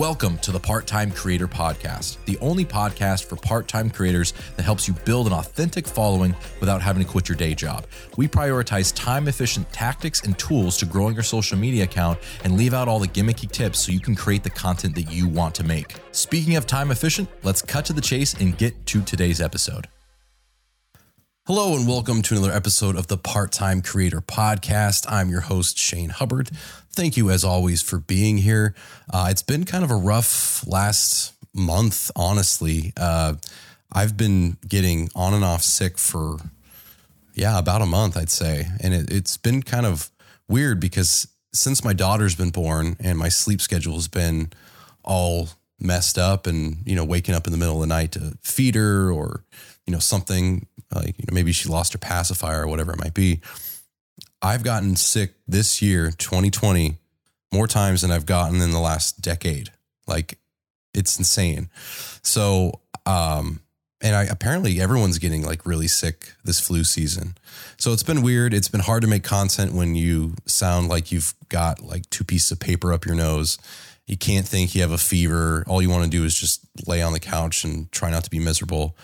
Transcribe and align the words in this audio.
Welcome 0.00 0.38
to 0.38 0.50
the 0.50 0.58
Part 0.58 0.86
Time 0.86 1.10
Creator 1.10 1.48
Podcast, 1.48 2.24
the 2.24 2.38
only 2.38 2.64
podcast 2.64 3.24
for 3.24 3.36
part 3.36 3.68
time 3.68 3.90
creators 3.90 4.32
that 4.56 4.62
helps 4.62 4.88
you 4.88 4.94
build 5.04 5.26
an 5.26 5.34
authentic 5.34 5.86
following 5.86 6.34
without 6.58 6.80
having 6.80 7.04
to 7.04 7.06
quit 7.06 7.28
your 7.28 7.36
day 7.36 7.54
job. 7.54 7.84
We 8.16 8.26
prioritize 8.26 8.94
time 8.94 9.28
efficient 9.28 9.70
tactics 9.74 10.22
and 10.22 10.38
tools 10.38 10.78
to 10.78 10.86
growing 10.86 11.12
your 11.12 11.22
social 11.22 11.58
media 11.58 11.84
account 11.84 12.18
and 12.44 12.56
leave 12.56 12.72
out 12.72 12.88
all 12.88 12.98
the 12.98 13.08
gimmicky 13.08 13.46
tips 13.52 13.80
so 13.80 13.92
you 13.92 14.00
can 14.00 14.14
create 14.14 14.42
the 14.42 14.48
content 14.48 14.94
that 14.94 15.12
you 15.12 15.28
want 15.28 15.54
to 15.56 15.64
make. 15.64 15.96
Speaking 16.12 16.56
of 16.56 16.66
time 16.66 16.90
efficient, 16.90 17.28
let's 17.42 17.60
cut 17.60 17.84
to 17.84 17.92
the 17.92 18.00
chase 18.00 18.32
and 18.40 18.56
get 18.56 18.86
to 18.86 19.02
today's 19.02 19.42
episode. 19.42 19.86
Hello, 21.52 21.74
and 21.74 21.88
welcome 21.88 22.22
to 22.22 22.36
another 22.36 22.52
episode 22.52 22.94
of 22.94 23.08
the 23.08 23.16
Part 23.16 23.50
Time 23.50 23.82
Creator 23.82 24.20
Podcast. 24.20 25.04
I'm 25.10 25.30
your 25.30 25.40
host, 25.40 25.76
Shane 25.76 26.10
Hubbard. 26.10 26.48
Thank 26.92 27.16
you, 27.16 27.28
as 27.28 27.42
always, 27.42 27.82
for 27.82 27.98
being 27.98 28.38
here. 28.38 28.72
Uh, 29.12 29.26
it's 29.32 29.42
been 29.42 29.64
kind 29.64 29.82
of 29.82 29.90
a 29.90 29.96
rough 29.96 30.64
last 30.64 31.32
month, 31.52 32.12
honestly. 32.14 32.92
Uh, 32.96 33.34
I've 33.92 34.16
been 34.16 34.58
getting 34.68 35.10
on 35.16 35.34
and 35.34 35.42
off 35.42 35.64
sick 35.64 35.98
for, 35.98 36.36
yeah, 37.34 37.58
about 37.58 37.82
a 37.82 37.86
month, 37.86 38.16
I'd 38.16 38.30
say. 38.30 38.68
And 38.78 38.94
it, 38.94 39.10
it's 39.10 39.36
been 39.36 39.64
kind 39.64 39.86
of 39.86 40.08
weird 40.46 40.78
because 40.78 41.26
since 41.52 41.82
my 41.82 41.94
daughter's 41.94 42.36
been 42.36 42.50
born 42.50 42.96
and 43.00 43.18
my 43.18 43.28
sleep 43.28 43.60
schedule 43.60 43.94
has 43.94 44.06
been 44.06 44.52
all 45.02 45.48
messed 45.80 46.16
up 46.16 46.46
and, 46.46 46.76
you 46.86 46.94
know, 46.94 47.04
waking 47.04 47.34
up 47.34 47.48
in 47.48 47.50
the 47.50 47.58
middle 47.58 47.74
of 47.74 47.80
the 47.80 47.92
night 47.92 48.12
to 48.12 48.38
feed 48.40 48.76
her 48.76 49.10
or, 49.10 49.42
you 49.84 49.92
know, 49.92 49.98
something 49.98 50.68
like 50.94 51.18
you 51.18 51.24
know, 51.28 51.34
maybe 51.34 51.52
she 51.52 51.68
lost 51.68 51.92
her 51.92 51.98
pacifier 51.98 52.62
or 52.62 52.66
whatever 52.66 52.92
it 52.92 52.98
might 52.98 53.14
be. 53.14 53.40
I've 54.42 54.62
gotten 54.62 54.96
sick 54.96 55.34
this 55.46 55.82
year, 55.82 56.10
2020, 56.10 56.96
more 57.52 57.66
times 57.66 58.02
than 58.02 58.10
I've 58.10 58.26
gotten 58.26 58.60
in 58.60 58.70
the 58.70 58.80
last 58.80 59.20
decade. 59.20 59.70
Like 60.06 60.38
it's 60.94 61.18
insane. 61.18 61.68
So, 62.22 62.80
um, 63.06 63.60
and 64.00 64.16
I 64.16 64.24
apparently 64.24 64.80
everyone's 64.80 65.18
getting 65.18 65.44
like 65.44 65.66
really 65.66 65.88
sick 65.88 66.32
this 66.44 66.58
flu 66.58 66.84
season. 66.84 67.36
So 67.76 67.92
it's 67.92 68.02
been 68.02 68.22
weird. 68.22 68.54
It's 68.54 68.68
been 68.68 68.80
hard 68.80 69.02
to 69.02 69.08
make 69.08 69.22
content 69.22 69.72
when 69.72 69.94
you 69.94 70.34
sound 70.46 70.88
like 70.88 71.12
you've 71.12 71.34
got 71.48 71.82
like 71.82 72.08
two 72.08 72.24
pieces 72.24 72.50
of 72.52 72.60
paper 72.60 72.92
up 72.92 73.04
your 73.04 73.14
nose. 73.14 73.58
You 74.06 74.16
can't 74.16 74.48
think 74.48 74.74
you 74.74 74.80
have 74.80 74.90
a 74.90 74.98
fever. 74.98 75.64
All 75.68 75.82
you 75.82 75.90
want 75.90 76.04
to 76.04 76.10
do 76.10 76.24
is 76.24 76.38
just 76.38 76.62
lay 76.86 77.02
on 77.02 77.12
the 77.12 77.20
couch 77.20 77.62
and 77.62 77.92
try 77.92 78.10
not 78.10 78.24
to 78.24 78.30
be 78.30 78.38
miserable. 78.38 78.96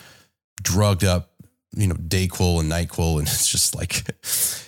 Drugged 0.63 1.05
up 1.05 1.31
you 1.77 1.87
know, 1.87 1.95
Dayquil 1.95 2.61
and 2.61 2.73
NyQuil. 2.73 3.19
And 3.19 3.23
it's 3.29 3.49
just 3.49 3.75
like 3.75 4.05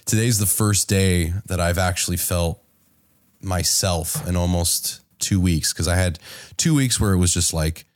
today's 0.04 0.38
the 0.38 0.46
first 0.46 0.88
day 0.88 1.32
that 1.46 1.58
I've 1.60 1.78
actually 1.78 2.18
felt 2.18 2.62
myself 3.40 4.26
in 4.28 4.36
almost 4.36 5.00
two 5.18 5.40
weeks 5.40 5.72
because 5.72 5.88
I 5.88 5.96
had 5.96 6.18
two 6.56 6.74
weeks 6.74 7.00
where 7.00 7.12
it 7.12 7.18
was 7.18 7.34
just 7.34 7.52
like 7.52 7.86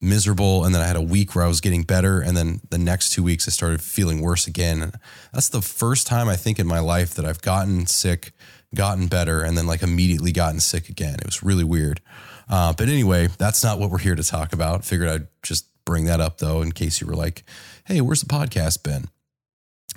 miserable. 0.00 0.64
And 0.64 0.74
then 0.74 0.82
I 0.82 0.86
had 0.86 0.96
a 0.96 1.02
week 1.02 1.34
where 1.34 1.44
I 1.44 1.48
was 1.48 1.60
getting 1.60 1.82
better. 1.82 2.20
And 2.20 2.36
then 2.36 2.60
the 2.70 2.78
next 2.78 3.10
two 3.12 3.22
weeks, 3.22 3.48
I 3.48 3.50
started 3.50 3.80
feeling 3.80 4.20
worse 4.20 4.46
again. 4.46 4.82
And 4.82 4.94
that's 5.32 5.48
the 5.48 5.62
first 5.62 6.06
time 6.06 6.28
I 6.28 6.36
think 6.36 6.58
in 6.58 6.66
my 6.66 6.80
life 6.80 7.14
that 7.14 7.24
I've 7.24 7.42
gotten 7.42 7.86
sick, 7.86 8.32
gotten 8.74 9.06
better, 9.06 9.42
and 9.42 9.56
then 9.56 9.66
like 9.66 9.82
immediately 9.82 10.32
gotten 10.32 10.60
sick 10.60 10.88
again. 10.88 11.14
It 11.14 11.26
was 11.26 11.42
really 11.42 11.64
weird. 11.64 12.00
Uh, 12.48 12.74
but 12.74 12.88
anyway, 12.88 13.28
that's 13.38 13.64
not 13.64 13.78
what 13.78 13.90
we're 13.90 13.98
here 13.98 14.14
to 14.14 14.22
talk 14.22 14.52
about. 14.52 14.84
Figured 14.84 15.08
I'd 15.08 15.28
just 15.42 15.66
bring 15.84 16.04
that 16.06 16.20
up 16.20 16.38
though, 16.38 16.62
in 16.62 16.72
case 16.72 17.00
you 17.00 17.06
were 17.06 17.14
like, 17.14 17.44
hey, 17.86 18.00
where's 18.00 18.20
the 18.20 18.26
podcast 18.26 18.82
been? 18.82 19.08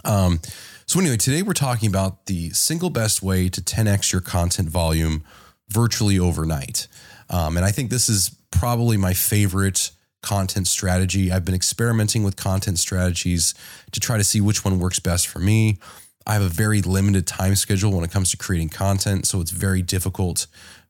Um, 0.03 0.39
so, 0.85 0.99
anyway, 0.99 1.17
today 1.17 1.41
we're 1.41 1.53
talking 1.53 1.89
about 1.89 2.27
the 2.27 2.49
single 2.51 2.89
best 2.89 3.21
way 3.21 3.49
to 3.49 3.61
10x 3.61 4.11
your 4.11 4.21
content 4.21 4.69
volume 4.69 5.23
virtually 5.69 6.17
overnight. 6.17 6.87
Um, 7.29 7.57
and 7.57 7.65
I 7.65 7.71
think 7.71 7.89
this 7.89 8.07
is 8.07 8.35
probably 8.51 8.95
my 8.95 9.13
favorite 9.13 9.91
content 10.21 10.67
strategy. 10.67 11.31
I've 11.31 11.45
been 11.45 11.55
experimenting 11.55 12.23
with 12.23 12.35
content 12.35 12.79
strategies 12.79 13.53
to 13.91 13.99
try 13.99 14.17
to 14.17 14.23
see 14.23 14.41
which 14.41 14.63
one 14.63 14.79
works 14.79 14.99
best 14.99 15.27
for 15.27 15.39
me. 15.39 15.77
I 16.25 16.33
have 16.33 16.41
a 16.41 16.49
very 16.49 16.81
limited 16.81 17.25
time 17.25 17.55
schedule 17.55 17.91
when 17.91 18.03
it 18.03 18.11
comes 18.11 18.31
to 18.31 18.37
creating 18.37 18.69
content, 18.69 19.25
so 19.25 19.39
it's 19.39 19.51
very 19.51 19.81
difficult 19.81 20.47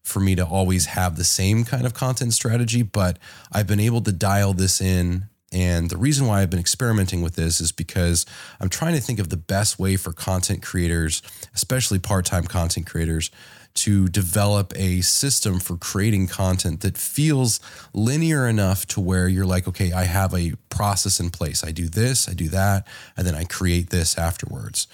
for 0.07 0.19
me 0.19 0.35
to 0.35 0.45
always 0.45 0.88
have 0.88 1.16
the 1.16 1.23
same 1.23 1.63
kind 1.63 1.85
of 1.85 1.94
content 1.94 2.34
strategy, 2.34 2.81
but 2.81 3.19
I've 3.51 3.68
been 3.68 3.79
able 3.79 4.01
to 4.01 4.12
dial 4.12 4.53
this 4.53 4.81
in 4.81 5.25
and 5.51 5.90
the 5.90 5.97
reason 5.97 6.28
why 6.28 6.41
I've 6.41 6.50
been 6.50 6.59
experimenting 6.59 7.22
with 7.22 7.35
this 7.35 7.62
is 7.62 7.72
because 7.72 8.25
I'm 8.59 8.69
trying 8.69 8.95
to 8.95 9.01
think 9.01 9.19
of 9.19 9.29
the 9.29 9.38
best 9.38 9.79
way 9.79 9.95
for 9.95 10.12
content 10.12 10.62
creators, 10.62 11.22
especially 11.56 12.00
part 12.00 12.25
time 12.25 12.44
content 12.44 12.85
creators, 12.85 13.31
to 13.75 14.07
develop 14.07 14.73
a 14.75 15.01
system 15.01 15.59
for 15.59 15.78
creating 15.78 16.28
content 16.28 16.81
that 16.81 16.97
feels 16.97 17.59
linear 17.94 18.47
enough 18.47 18.85
to 18.88 19.00
where 19.00 19.28
you're 19.28 19.45
like, 19.45 19.68
okay, 19.68 19.91
I 19.94 20.03
have 20.03 20.34
a 20.34 20.53
process 20.69 21.19
in 21.19 21.29
place. 21.29 21.63
I 21.63 21.72
do 21.72 21.88
this, 21.88 22.28
I 22.28 22.34
do 22.34 22.50
that, 22.50 22.88
and 23.16 23.25
then 23.25 23.35
I 23.35 23.44
create 23.44 23.89
this 23.89 24.18
afterwards. 24.18 24.88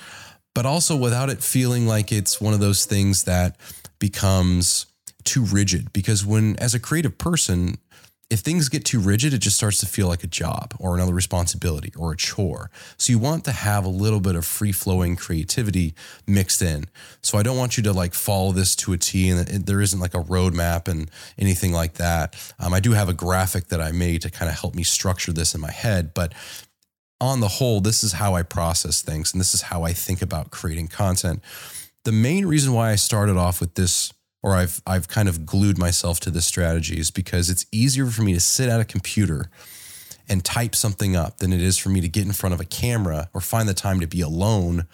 But 0.53 0.65
also 0.65 0.95
without 0.95 1.29
it 1.29 1.41
feeling 1.41 1.87
like 1.87 2.11
it's 2.11 2.39
one 2.39 2.53
of 2.53 2.59
those 2.59 2.85
things 2.85 3.23
that 3.23 3.55
becomes 3.99 4.85
too 5.25 5.43
rigid. 5.43 5.93
Because 5.93 6.25
when, 6.25 6.57
as 6.57 6.73
a 6.73 6.79
creative 6.79 7.17
person, 7.17 7.77
if 8.29 8.39
things 8.39 8.67
get 8.67 8.83
too 8.83 8.99
rigid, 8.99 9.33
it 9.33 9.39
just 9.39 9.57
starts 9.57 9.79
to 9.81 9.85
feel 9.85 10.07
like 10.07 10.23
a 10.23 10.27
job 10.27 10.73
or 10.79 10.95
another 10.95 11.13
responsibility 11.13 11.93
or 11.95 12.13
a 12.13 12.17
chore. 12.17 12.71
So 12.97 13.11
you 13.11 13.19
want 13.19 13.45
to 13.45 13.51
have 13.51 13.85
a 13.85 13.89
little 13.89 14.19
bit 14.19 14.35
of 14.35 14.43
free 14.43 14.71
flowing 14.71 15.15
creativity 15.15 15.93
mixed 16.25 16.61
in. 16.61 16.85
So 17.21 17.37
I 17.37 17.43
don't 17.43 17.57
want 17.57 17.77
you 17.77 17.83
to 17.83 17.93
like 17.93 18.15
follow 18.15 18.51
this 18.51 18.75
to 18.77 18.93
a 18.93 18.97
T 18.97 19.29
and 19.29 19.47
there 19.47 19.81
isn't 19.81 19.99
like 19.99 20.15
a 20.15 20.23
roadmap 20.23 20.87
and 20.87 21.11
anything 21.37 21.73
like 21.73 21.95
that. 21.95 22.35
Um, 22.59 22.73
I 22.73 22.79
do 22.79 22.93
have 22.93 23.07
a 23.07 23.13
graphic 23.13 23.67
that 23.67 23.79
I 23.81 23.91
made 23.91 24.23
to 24.23 24.31
kind 24.31 24.49
of 24.49 24.57
help 24.57 24.73
me 24.73 24.83
structure 24.83 25.31
this 25.31 25.53
in 25.53 25.61
my 25.61 25.71
head, 25.71 26.15
but 26.15 26.33
on 27.21 27.39
the 27.39 27.47
whole, 27.47 27.81
this 27.81 28.03
is 28.03 28.13
how 28.13 28.33
I 28.33 28.41
process 28.41 29.01
things 29.03 29.31
and 29.31 29.39
this 29.39 29.53
is 29.53 29.61
how 29.61 29.83
I 29.83 29.93
think 29.93 30.21
about 30.23 30.49
creating 30.49 30.87
content. 30.87 31.41
The 32.03 32.11
main 32.11 32.47
reason 32.47 32.73
why 32.73 32.91
I 32.91 32.95
started 32.95 33.37
off 33.37 33.61
with 33.61 33.75
this 33.75 34.11
or 34.43 34.53
I've 34.55 34.81
I've 34.85 35.07
kind 35.07 35.27
of 35.27 35.45
glued 35.45 35.77
myself 35.77 36.19
to 36.21 36.29
this 36.29 36.45
strategy 36.45 36.99
is 36.99 37.09
because 37.09 37.49
it's 37.49 37.65
easier 37.71 38.07
for 38.07 38.21
me 38.21 38.33
to 38.33 38.41
sit 38.41 38.69
at 38.69 38.79
a 38.79 38.85
computer 38.85 39.49
and 40.29 40.43
type 40.43 40.75
something 40.75 41.15
up 41.15 41.37
than 41.37 41.51
it 41.51 41.61
is 41.61 41.77
for 41.77 41.89
me 41.89 42.01
to 42.01 42.07
get 42.07 42.25
in 42.25 42.33
front 42.33 42.53
of 42.53 42.61
a 42.61 42.65
camera 42.65 43.29
or 43.33 43.41
find 43.41 43.67
the 43.67 43.73
time 43.73 43.99
to 43.99 44.07
be 44.07 44.21
alone 44.21 44.85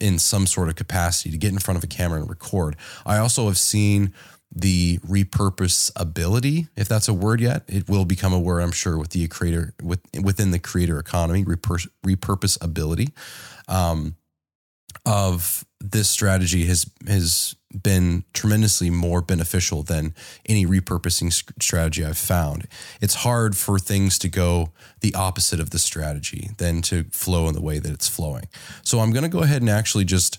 in 0.00 0.18
some 0.18 0.46
sort 0.46 0.68
of 0.68 0.76
capacity 0.76 1.30
to 1.30 1.38
get 1.38 1.52
in 1.52 1.58
front 1.58 1.78
of 1.78 1.84
a 1.84 1.86
camera 1.86 2.20
and 2.20 2.28
record. 2.28 2.76
I 3.06 3.18
also 3.18 3.46
have 3.46 3.58
seen 3.58 4.12
the 4.54 4.98
repurpose 4.98 5.90
ability, 5.96 6.68
if 6.76 6.88
that's 6.88 7.08
a 7.08 7.14
word 7.14 7.40
yet, 7.40 7.64
it 7.68 7.88
will 7.88 8.04
become 8.04 8.32
a 8.32 8.38
word, 8.38 8.60
I'm 8.60 8.72
sure, 8.72 8.96
with 8.96 9.10
the 9.10 9.26
creator 9.28 9.74
with 9.82 10.00
within 10.22 10.50
the 10.50 10.58
creator 10.58 10.98
economy, 10.98 11.44
repur- 11.44 11.88
repurpose 12.06 12.62
ability. 12.62 13.08
Um, 13.68 14.16
of 15.04 15.64
this 15.80 16.08
strategy 16.08 16.64
has 16.66 16.90
has 17.06 17.56
been 17.82 18.24
tremendously 18.32 18.90
more 18.90 19.20
beneficial 19.20 19.82
than 19.82 20.14
any 20.46 20.64
repurposing 20.64 21.32
strategy 21.60 22.04
I've 22.04 22.16
found. 22.16 22.66
It's 23.00 23.16
hard 23.16 23.56
for 23.56 23.78
things 23.78 24.18
to 24.20 24.28
go 24.28 24.70
the 25.00 25.14
opposite 25.14 25.60
of 25.60 25.70
the 25.70 25.78
strategy 25.78 26.50
than 26.56 26.80
to 26.82 27.04
flow 27.10 27.48
in 27.48 27.54
the 27.54 27.60
way 27.60 27.78
that 27.78 27.92
it's 27.92 28.08
flowing. 28.08 28.44
So 28.82 29.00
I'm 29.00 29.12
going 29.12 29.24
to 29.24 29.28
go 29.28 29.42
ahead 29.42 29.60
and 29.60 29.70
actually 29.70 30.04
just 30.04 30.38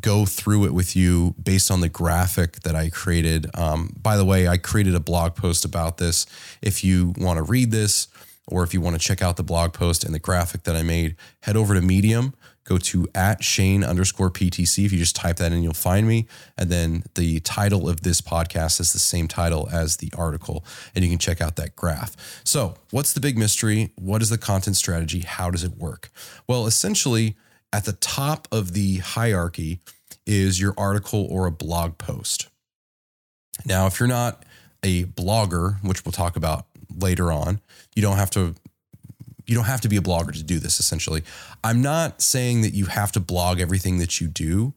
go 0.00 0.26
through 0.26 0.66
it 0.66 0.74
with 0.74 0.94
you 0.94 1.34
based 1.42 1.70
on 1.70 1.80
the 1.80 1.88
graphic 1.88 2.60
that 2.62 2.74
I 2.74 2.90
created. 2.90 3.48
Um, 3.54 3.94
by 4.00 4.16
the 4.16 4.24
way, 4.24 4.48
I 4.48 4.56
created 4.56 4.94
a 4.94 5.00
blog 5.00 5.36
post 5.36 5.64
about 5.64 5.98
this. 5.98 6.26
If 6.60 6.84
you 6.84 7.14
want 7.16 7.38
to 7.38 7.42
read 7.42 7.70
this, 7.70 8.08
or 8.46 8.62
if 8.62 8.74
you 8.74 8.80
want 8.80 8.94
to 8.94 9.00
check 9.00 9.22
out 9.22 9.36
the 9.36 9.42
blog 9.42 9.72
post 9.72 10.04
and 10.04 10.14
the 10.14 10.18
graphic 10.18 10.64
that 10.64 10.76
I 10.76 10.82
made, 10.82 11.16
head 11.42 11.56
over 11.56 11.74
to 11.74 11.80
Medium 11.80 12.34
go 12.64 12.78
to 12.78 13.06
at 13.14 13.44
Shane 13.44 13.84
underscore 13.84 14.30
PTC. 14.30 14.84
If 14.84 14.92
you 14.92 14.98
just 14.98 15.16
type 15.16 15.36
that 15.36 15.52
in, 15.52 15.62
you'll 15.62 15.74
find 15.74 16.08
me. 16.08 16.26
And 16.56 16.70
then 16.70 17.04
the 17.14 17.40
title 17.40 17.88
of 17.88 18.02
this 18.02 18.20
podcast 18.20 18.80
is 18.80 18.92
the 18.92 18.98
same 18.98 19.28
title 19.28 19.68
as 19.70 19.98
the 19.98 20.10
article, 20.16 20.64
and 20.94 21.04
you 21.04 21.10
can 21.10 21.18
check 21.18 21.40
out 21.40 21.56
that 21.56 21.76
graph. 21.76 22.16
So, 22.44 22.74
what's 22.90 23.12
the 23.12 23.20
big 23.20 23.38
mystery? 23.38 23.92
What 23.96 24.22
is 24.22 24.30
the 24.30 24.38
content 24.38 24.76
strategy? 24.76 25.20
How 25.20 25.50
does 25.50 25.64
it 25.64 25.76
work? 25.76 26.10
Well, 26.48 26.66
essentially, 26.66 27.36
at 27.72 27.84
the 27.84 27.92
top 27.92 28.48
of 28.50 28.72
the 28.72 28.98
hierarchy 28.98 29.80
is 30.26 30.60
your 30.60 30.74
article 30.78 31.26
or 31.30 31.46
a 31.46 31.52
blog 31.52 31.98
post. 31.98 32.48
Now, 33.66 33.86
if 33.86 34.00
you're 34.00 34.08
not 34.08 34.44
a 34.82 35.04
blogger, 35.04 35.82
which 35.82 36.04
we'll 36.04 36.12
talk 36.12 36.36
about 36.36 36.66
later 36.96 37.32
on, 37.32 37.60
you 37.94 38.02
don't 38.02 38.16
have 38.16 38.30
to 38.30 38.54
you 39.46 39.54
don't 39.54 39.64
have 39.64 39.80
to 39.82 39.88
be 39.88 39.96
a 39.96 40.00
blogger 40.00 40.32
to 40.32 40.42
do 40.42 40.58
this 40.58 40.80
essentially. 40.80 41.22
I'm 41.62 41.82
not 41.82 42.22
saying 42.22 42.62
that 42.62 42.74
you 42.74 42.86
have 42.86 43.12
to 43.12 43.20
blog 43.20 43.60
everything 43.60 43.98
that 43.98 44.20
you 44.20 44.28
do. 44.28 44.74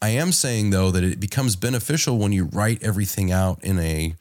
I 0.00 0.10
am 0.10 0.32
saying 0.32 0.70
though 0.70 0.90
that 0.90 1.04
it 1.04 1.20
becomes 1.20 1.56
beneficial 1.56 2.18
when 2.18 2.32
you 2.32 2.44
write 2.44 2.82
everything 2.82 3.30
out 3.30 3.62
in 3.62 3.78
a 3.78 4.14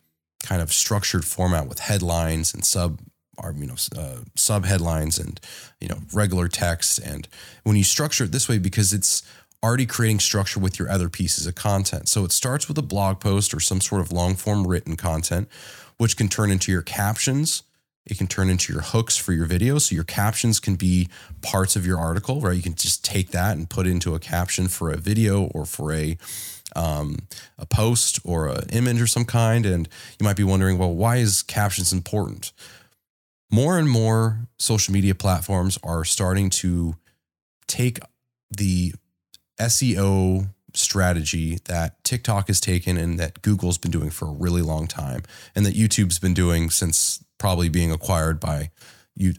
kind 0.44 0.62
of 0.62 0.72
structured 0.72 1.25
format 1.25 1.68
with 1.68 1.80
headlines 1.80 2.54
and 2.54 2.66
sub 2.66 3.00
or 3.38 3.54
you 3.57 3.68
know 3.68 3.75
uh, 3.98 4.18
sub 4.36 4.66
headlines 4.66 5.18
and 5.18 5.39
you 5.80 5.88
know 5.88 5.98
regular 6.13 6.48
text 6.48 7.00
and 7.00 7.28
when 7.63 7.75
you 7.75 7.83
structure 7.83 8.25
it 8.25 8.31
this 8.31 8.50
way 8.50 8.57
because 8.57 8.92
it's 8.94 9.24
already 9.63 9.86
creating 9.86 10.19
structure 10.19 10.60
with 10.60 10.80
your 10.80 10.89
other 10.89 11.10
pieces 11.10 11.45
of 11.45 11.56
content. 11.56 12.10
So 12.10 12.25
it 12.25 12.31
starts 12.31 12.68
with 12.68 12.78
a 12.78 12.83
blog 12.83 13.19
post 13.19 13.54
or 13.54 13.60
some 13.60 13.80
sort 13.80 14.01
of 14.01 14.12
long 14.12 14.36
form 14.36 14.66
written 14.66 14.95
content, 14.95 15.48
which 15.98 16.18
can 16.18 16.28
turn 16.28 16.51
into 16.51 16.72
your 16.72 16.81
captions. 16.81 17.63
It 18.06 18.18
can 18.18 18.27
turn 18.27 18.50
into 18.50 18.74
your 18.74 18.81
hooks 18.81 19.15
for 19.15 19.31
your 19.31 19.45
video. 19.45 19.77
So 19.77 19.94
your 19.94 20.03
captions 20.03 20.59
can 20.59 20.75
be 20.75 21.07
parts 21.42 21.75
of 21.75 21.86
your 21.86 22.00
article, 22.00 22.42
right? 22.42 22.56
You 22.56 22.63
can 22.63 22.75
just 22.75 23.06
take 23.06 23.31
that 23.31 23.56
and 23.57 23.69
put 23.69 23.86
into 23.86 24.15
a 24.15 24.19
caption 24.19 24.68
for 24.68 24.89
a 24.89 24.98
video 24.98 25.44
or 25.45 25.65
for 25.65 25.94
a 25.94 26.18
um, 26.75 27.19
a 27.57 27.65
post 27.65 28.19
or 28.24 28.48
an 28.48 28.69
image 28.71 29.01
or 29.01 29.07
some 29.07 29.25
kind. 29.25 29.65
And 29.65 29.88
you 30.19 30.24
might 30.24 30.38
be 30.38 30.44
wondering, 30.44 30.77
well, 30.77 30.94
why 30.94 31.18
is 31.18 31.44
captions 31.44 31.94
important? 31.94 32.53
More 33.51 33.77
and 33.77 33.89
more 33.89 34.47
social 34.57 34.94
media 34.94 35.13
platforms 35.13 35.77
are 35.83 36.06
starting 36.06 36.50
to 36.51 36.95
take 37.68 38.00
the 38.50 38.94
SEO 39.59 40.50
strategy 40.74 41.59
that 41.65 42.01
TikTok 42.04 42.47
has 42.47 42.62
taken 42.62 42.97
and 42.97 43.19
that 43.19 43.42
Google's 43.42 43.77
been 43.77 43.92
doing 43.92 44.09
for 44.09 44.27
a 44.27 44.31
really 44.31 44.62
long 44.62 44.88
time, 44.88 45.24
and 45.54 45.65
that 45.65 45.75
YouTube's 45.75 46.19
been 46.19 46.33
doing 46.33 46.69
since 46.69 47.24
probably 47.42 47.70
being 47.70 47.92
acquired 47.92 48.40
by 48.40 48.70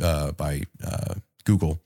uh, 0.02 0.32
by 0.32 0.62
uh, 0.84 1.14
Google, 1.44 1.80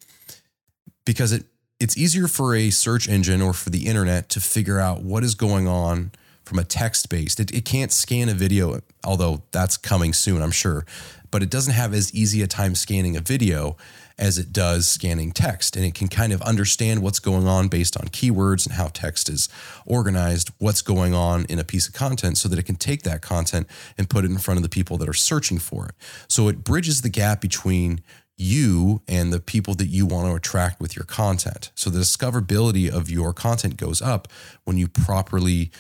because 1.05 1.31
it 1.31 1.45
it's 1.79 1.95
easier 1.95 2.27
for 2.27 2.55
a 2.55 2.71
search 2.71 3.07
engine 3.07 3.43
or 3.43 3.53
for 3.53 3.69
the 3.69 3.87
internet 3.87 4.31
to 4.31 4.41
figure 4.41 4.81
out 4.81 5.03
what 5.03 5.23
is 5.23 5.35
going 5.35 5.69
on 5.69 6.11
from 6.43 6.59
a 6.59 6.65
text 6.65 7.11
based. 7.11 7.39
It, 7.39 7.53
it 7.53 7.67
can't 7.67 7.93
scan 7.93 8.31
a 8.31 8.35
video, 8.35 8.81
although 9.05 9.43
that's 9.53 9.77
coming 9.77 10.15
soon, 10.15 10.41
I'm 10.41 10.53
sure, 10.53 10.87
but 11.31 11.43
it 11.43 11.51
doesn't 11.51 11.75
have 11.75 11.93
as 11.93 12.15
easy 12.15 12.41
a 12.41 12.47
time 12.47 12.75
scanning 12.75 13.15
a 13.15 13.21
video 13.21 13.77
as 14.19 14.39
it 14.39 14.53
does 14.53 14.87
scanning 14.87 15.33
text. 15.33 15.77
And 15.77 15.85
it 15.85 15.95
can 15.95 16.09
kind 16.09 16.33
of 16.33 16.41
understand 16.43 17.03
what's 17.03 17.19
going 17.19 17.47
on 17.47 17.69
based 17.69 17.97
on 17.97 18.09
keywords 18.09 18.67
and 18.67 18.75
how 18.75 18.89
text 18.89 19.29
is 19.29 19.49
organized, 19.85 20.51
what's 20.59 20.83
going 20.83 21.15
on 21.15 21.45
in 21.47 21.59
a 21.59 21.65
piece 21.65 21.87
of 21.87 21.95
content 21.95 22.39
so 22.39 22.49
that 22.49 22.59
it 22.59 22.65
can 22.65 22.77
take 22.77 23.03
that 23.03 23.23
content 23.23 23.67
and 23.99 24.09
put 24.09 24.25
it 24.25 24.31
in 24.31 24.39
front 24.39 24.59
of 24.59 24.63
the 24.63 24.69
people 24.69 24.97
that 24.99 25.09
are 25.09 25.15
searching 25.15 25.59
for 25.59 25.87
it. 25.87 25.95
So 26.29 26.49
it 26.49 26.65
bridges 26.65 27.03
the 27.03 27.11
gap 27.11 27.41
between 27.41 28.03
you 28.39 29.01
and 29.09 29.33
the 29.33 29.41
people 29.41 29.75
that 29.75 29.87
you 29.87 30.05
want 30.05 30.29
to 30.29 30.35
attract 30.35 30.81
with 30.81 30.95
your 30.95 31.05
content. 31.05 31.71
So 31.75 31.89
the 31.89 32.01
discoverability 32.01 32.91
of 32.91 33.09
your 33.11 33.33
content 33.33 33.77
goes 33.77 34.03
up 34.03 34.29
when 34.65 34.77
you 34.77 34.89
properly 34.89 35.71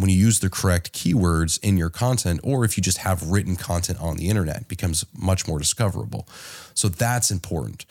when 0.00 0.08
you 0.08 0.16
use 0.16 0.40
the 0.40 0.50
correct 0.50 0.92
keywords 0.92 1.62
in 1.62 1.76
your 1.76 1.90
content 1.90 2.40
or 2.42 2.64
if 2.64 2.76
you 2.76 2.82
just 2.82 2.98
have 2.98 3.30
written 3.30 3.56
content 3.56 4.00
on 4.00 4.16
the 4.16 4.28
internet 4.28 4.66
becomes 4.68 5.04
much 5.16 5.46
more 5.46 5.58
discoverable. 5.58 6.26
So 6.74 6.88
that's 6.88 7.30
important. 7.30 7.84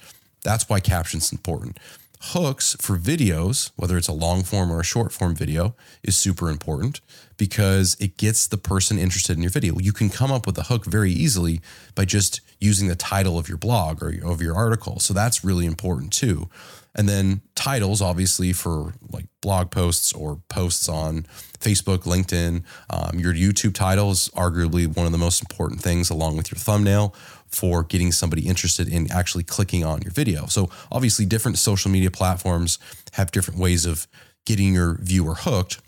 That's 0.43 0.67
why 0.67 0.79
captions 0.79 1.31
important 1.31 1.77
hooks 2.25 2.75
for 2.79 2.97
videos 2.97 3.71
whether 3.75 3.97
it's 3.97 4.07
a 4.07 4.13
long 4.13 4.43
form 4.43 4.71
or 4.71 4.79
a 4.79 4.83
short 4.83 5.11
form 5.11 5.35
video 5.35 5.75
is 6.03 6.15
super 6.15 6.49
important 6.49 7.01
because 7.37 7.97
it 7.99 8.17
gets 8.17 8.45
the 8.47 8.57
person 8.57 8.99
interested 8.99 9.35
in 9.35 9.41
your 9.41 9.51
video 9.51 9.77
you 9.79 9.91
can 9.91 10.09
come 10.09 10.31
up 10.31 10.45
with 10.45 10.57
a 10.57 10.63
hook 10.63 10.85
very 10.85 11.11
easily 11.11 11.59
by 11.95 12.05
just 12.05 12.41
using 12.59 12.87
the 12.87 12.95
title 12.95 13.39
of 13.39 13.49
your 13.49 13.57
blog 13.57 14.03
or 14.03 14.13
of 14.23 14.41
your 14.41 14.55
article 14.55 14.99
so 14.99 15.13
that's 15.13 15.43
really 15.43 15.65
important 15.65 16.13
too 16.13 16.47
and 16.95 17.07
then 17.07 17.41
titles, 17.55 18.01
obviously, 18.01 18.51
for 18.51 18.93
like 19.09 19.25
blog 19.41 19.71
posts 19.71 20.11
or 20.11 20.41
posts 20.49 20.89
on 20.89 21.23
Facebook, 21.59 21.99
LinkedIn. 21.99 22.63
Um, 22.89 23.19
your 23.19 23.33
YouTube 23.33 23.73
title 23.73 24.11
is 24.11 24.29
arguably 24.35 24.93
one 24.93 25.05
of 25.05 25.11
the 25.11 25.17
most 25.17 25.41
important 25.41 25.81
things, 25.81 26.09
along 26.09 26.35
with 26.35 26.51
your 26.51 26.59
thumbnail, 26.59 27.15
for 27.51 27.83
getting 27.83 28.11
somebody 28.11 28.47
interested 28.47 28.87
in 28.87 29.11
actually 29.11 29.43
clicking 29.43 29.83
on 29.83 30.01
your 30.01 30.11
video. 30.11 30.45
So, 30.47 30.69
obviously, 30.91 31.25
different 31.25 31.57
social 31.57 31.91
media 31.91 32.11
platforms 32.11 32.79
have 33.13 33.31
different 33.31 33.59
ways 33.59 33.85
of 33.85 34.07
getting 34.45 34.73
your 34.73 34.97
viewer 35.01 35.35
hooked. 35.35 35.79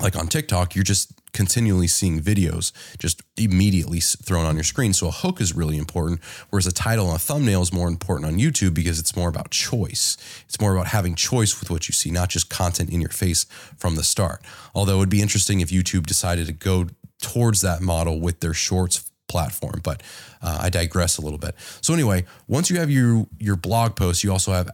Like 0.00 0.16
on 0.16 0.26
TikTok, 0.26 0.74
you're 0.74 0.84
just 0.84 1.12
continually 1.32 1.86
seeing 1.86 2.20
videos 2.20 2.72
just 2.98 3.22
immediately 3.36 4.00
thrown 4.00 4.44
on 4.44 4.54
your 4.54 4.64
screen. 4.64 4.92
So 4.92 5.08
a 5.08 5.10
hook 5.10 5.40
is 5.40 5.54
really 5.54 5.78
important, 5.78 6.20
whereas 6.50 6.66
a 6.66 6.72
title 6.72 7.06
and 7.06 7.16
a 7.16 7.18
thumbnail 7.18 7.62
is 7.62 7.72
more 7.72 7.88
important 7.88 8.26
on 8.26 8.38
YouTube 8.38 8.74
because 8.74 8.98
it's 8.98 9.16
more 9.16 9.28
about 9.28 9.50
choice. 9.50 10.16
It's 10.46 10.60
more 10.60 10.74
about 10.74 10.88
having 10.88 11.14
choice 11.14 11.58
with 11.58 11.70
what 11.70 11.88
you 11.88 11.92
see, 11.92 12.10
not 12.10 12.28
just 12.28 12.50
content 12.50 12.90
in 12.90 13.00
your 13.00 13.10
face 13.10 13.44
from 13.76 13.96
the 13.96 14.04
start. 14.04 14.42
Although 14.74 14.96
it 14.96 14.98
would 14.98 15.08
be 15.08 15.22
interesting 15.22 15.60
if 15.60 15.70
YouTube 15.70 16.06
decided 16.06 16.46
to 16.46 16.52
go 16.52 16.88
towards 17.20 17.60
that 17.60 17.80
model 17.80 18.20
with 18.20 18.40
their 18.40 18.54
shorts 18.54 19.10
platform, 19.32 19.80
but 19.82 20.02
uh, 20.42 20.58
I 20.62 20.68
digress 20.70 21.18
a 21.18 21.22
little 21.22 21.38
bit. 21.38 21.54
So 21.80 21.94
anyway, 21.94 22.24
once 22.46 22.70
you 22.70 22.78
have 22.78 22.90
your 22.90 23.26
your 23.38 23.56
blog 23.56 23.96
post, 23.96 24.22
you 24.22 24.30
also 24.30 24.52
have 24.52 24.70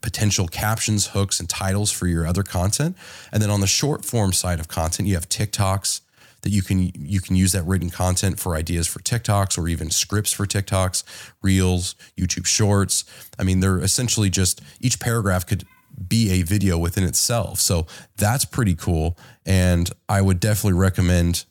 potential 0.00 0.46
captions, 0.46 1.08
hooks, 1.08 1.40
and 1.40 1.48
titles 1.48 1.90
for 1.90 2.06
your 2.06 2.26
other 2.26 2.42
content. 2.42 2.96
And 3.32 3.42
then 3.42 3.50
on 3.50 3.60
the 3.60 3.66
short 3.66 4.04
form 4.04 4.32
side 4.32 4.60
of 4.60 4.68
content, 4.68 5.08
you 5.08 5.14
have 5.14 5.28
TikToks 5.28 6.00
that 6.42 6.50
you 6.50 6.62
can 6.62 6.90
you 6.94 7.20
can 7.20 7.36
use 7.36 7.52
that 7.52 7.64
written 7.64 7.90
content 7.90 8.38
for 8.40 8.54
ideas 8.54 8.86
for 8.86 9.00
TikToks 9.00 9.58
or 9.58 9.68
even 9.68 9.90
scripts 9.90 10.32
for 10.32 10.46
TikToks, 10.46 11.02
Reels, 11.42 11.94
YouTube 12.16 12.46
Shorts. 12.46 13.04
I 13.38 13.42
mean, 13.42 13.60
they're 13.60 13.80
essentially 13.80 14.30
just 14.30 14.62
each 14.80 15.00
paragraph 15.00 15.46
could 15.46 15.64
be 16.08 16.30
a 16.30 16.42
video 16.42 16.78
within 16.78 17.04
itself. 17.04 17.60
So 17.60 17.86
that's 18.16 18.44
pretty 18.44 18.74
cool. 18.74 19.18
And 19.44 19.90
I 20.08 20.22
would 20.22 20.40
definitely 20.40 20.78
recommend 20.78 21.44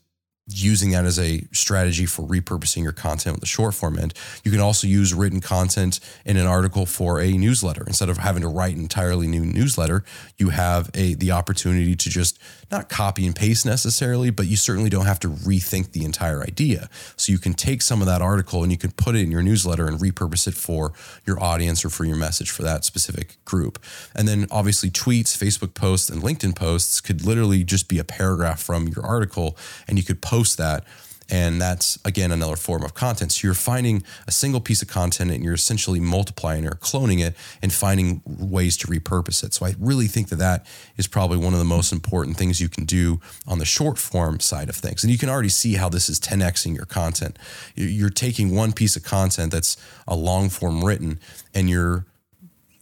using 0.49 0.91
that 0.91 1.05
as 1.05 1.19
a 1.19 1.43
strategy 1.51 2.05
for 2.05 2.23
repurposing 2.23 2.83
your 2.83 2.91
content 2.91 3.35
with 3.35 3.41
the 3.41 3.47
short 3.47 3.73
form 3.73 3.97
end. 3.97 4.13
You 4.43 4.51
can 4.51 4.59
also 4.59 4.87
use 4.87 5.13
written 5.13 5.41
content 5.41 5.99
in 6.25 6.37
an 6.37 6.47
article 6.47 6.85
for 6.85 7.19
a 7.19 7.33
newsletter. 7.33 7.83
Instead 7.85 8.09
of 8.09 8.17
having 8.17 8.41
to 8.41 8.47
write 8.47 8.75
an 8.75 8.81
entirely 8.81 9.27
new 9.27 9.45
newsletter, 9.45 10.03
you 10.37 10.49
have 10.49 10.89
a 10.93 11.13
the 11.13 11.31
opportunity 11.31 11.95
to 11.95 12.09
just 12.09 12.39
not 12.71 12.89
copy 12.89 13.25
and 13.25 13.35
paste 13.35 13.65
necessarily, 13.65 14.29
but 14.29 14.47
you 14.47 14.55
certainly 14.55 14.89
don't 14.89 15.05
have 15.05 15.19
to 15.19 15.29
rethink 15.29 15.91
the 15.91 16.05
entire 16.05 16.41
idea. 16.41 16.89
So 17.15 17.31
you 17.31 17.39
can 17.39 17.53
take 17.53 17.81
some 17.81 18.01
of 18.01 18.07
that 18.07 18.21
article 18.21 18.63
and 18.63 18.71
you 18.71 18.77
can 18.77 18.91
put 18.91 19.15
it 19.15 19.21
in 19.21 19.31
your 19.31 19.41
newsletter 19.41 19.87
and 19.87 19.99
repurpose 19.99 20.47
it 20.47 20.53
for 20.53 20.93
your 21.25 21.41
audience 21.41 21.83
or 21.83 21.89
for 21.89 22.05
your 22.05 22.15
message 22.15 22.51
for 22.51 22.61
that 22.63 22.85
specific 22.85 23.43
group. 23.45 23.79
And 24.15 24.27
then 24.27 24.47
obviously 24.51 24.89
tweets, 24.89 25.37
Facebook 25.37 25.73
posts, 25.73 26.09
and 26.09 26.21
LinkedIn 26.21 26.55
posts 26.55 27.01
could 27.01 27.25
literally 27.25 27.63
just 27.63 27.87
be 27.87 27.99
a 27.99 28.03
paragraph 28.03 28.61
from 28.61 28.87
your 28.87 29.05
article 29.05 29.57
and 29.87 29.97
you 29.97 30.03
could 30.03 30.21
post 30.21 30.38
that 30.57 30.85
and 31.29 31.61
that's 31.61 31.99
again 32.05 32.31
another 32.31 32.55
form 32.55 32.83
of 32.83 32.93
content. 32.93 33.31
So 33.31 33.47
you're 33.47 33.53
finding 33.53 34.03
a 34.27 34.31
single 34.31 34.59
piece 34.59 34.81
of 34.81 34.87
content 34.87 35.31
and 35.31 35.43
you're 35.43 35.53
essentially 35.53 35.99
multiplying 35.99 36.65
or 36.65 36.71
cloning 36.71 37.23
it 37.23 37.35
and 37.61 37.71
finding 37.71 38.21
ways 38.25 38.75
to 38.77 38.87
repurpose 38.87 39.43
it. 39.43 39.53
So 39.53 39.65
I 39.65 39.75
really 39.79 40.07
think 40.07 40.29
that 40.29 40.37
that 40.37 40.65
is 40.97 41.07
probably 41.07 41.37
one 41.37 41.53
of 41.53 41.59
the 41.59 41.65
most 41.65 41.91
important 41.91 42.37
things 42.37 42.59
you 42.59 42.69
can 42.69 42.85
do 42.85 43.19
on 43.47 43.59
the 43.59 43.65
short 43.65 43.97
form 43.97 44.39
side 44.39 44.69
of 44.69 44.75
things. 44.75 45.03
And 45.03 45.11
you 45.11 45.19
can 45.19 45.29
already 45.29 45.49
see 45.49 45.75
how 45.75 45.89
this 45.89 46.09
is 46.09 46.19
10xing 46.19 46.75
your 46.75 46.85
content. 46.85 47.37
You're 47.75 48.09
taking 48.09 48.55
one 48.55 48.73
piece 48.73 48.95
of 48.95 49.03
content 49.03 49.51
that's 49.51 49.77
a 50.07 50.15
long 50.15 50.49
form 50.49 50.83
written 50.83 51.19
and 51.53 51.69
you're 51.69 52.05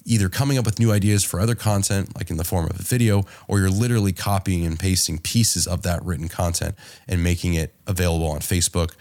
either 0.08 0.30
coming 0.30 0.58
up 0.58 0.66
with 0.66 0.80
new 0.80 0.92
ideas 0.92 1.24
for 1.24 1.40
other 1.40 1.54
content, 1.54 2.16
like 2.16 2.30
in 2.30 2.38
the 2.38 2.44
form 2.44 2.66
of 2.66 2.80
a 2.80 2.84
video, 2.84 3.26
or 3.48 3.60
you're 3.60 3.70
literally 3.70 4.14
copying 4.14 4.66
and 4.66 4.80
pasting 4.80 5.20
pieces 5.20 5.68
of 5.68 5.84
that 5.84 6.04
written 6.04 6.30
content 6.30 6.76
and 7.08 7.22
making 7.24 7.54
it 7.54 7.76
available 7.86 8.28
on 8.28 8.40
Facebook 8.40 8.94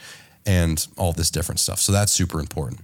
and 0.45 0.87
all 0.99 1.13
this 1.13 1.31
different 1.31 1.61
stuff. 1.61 1.79
So 1.79 1.93
that's 1.93 2.13
super 2.13 2.41
important. 2.41 2.81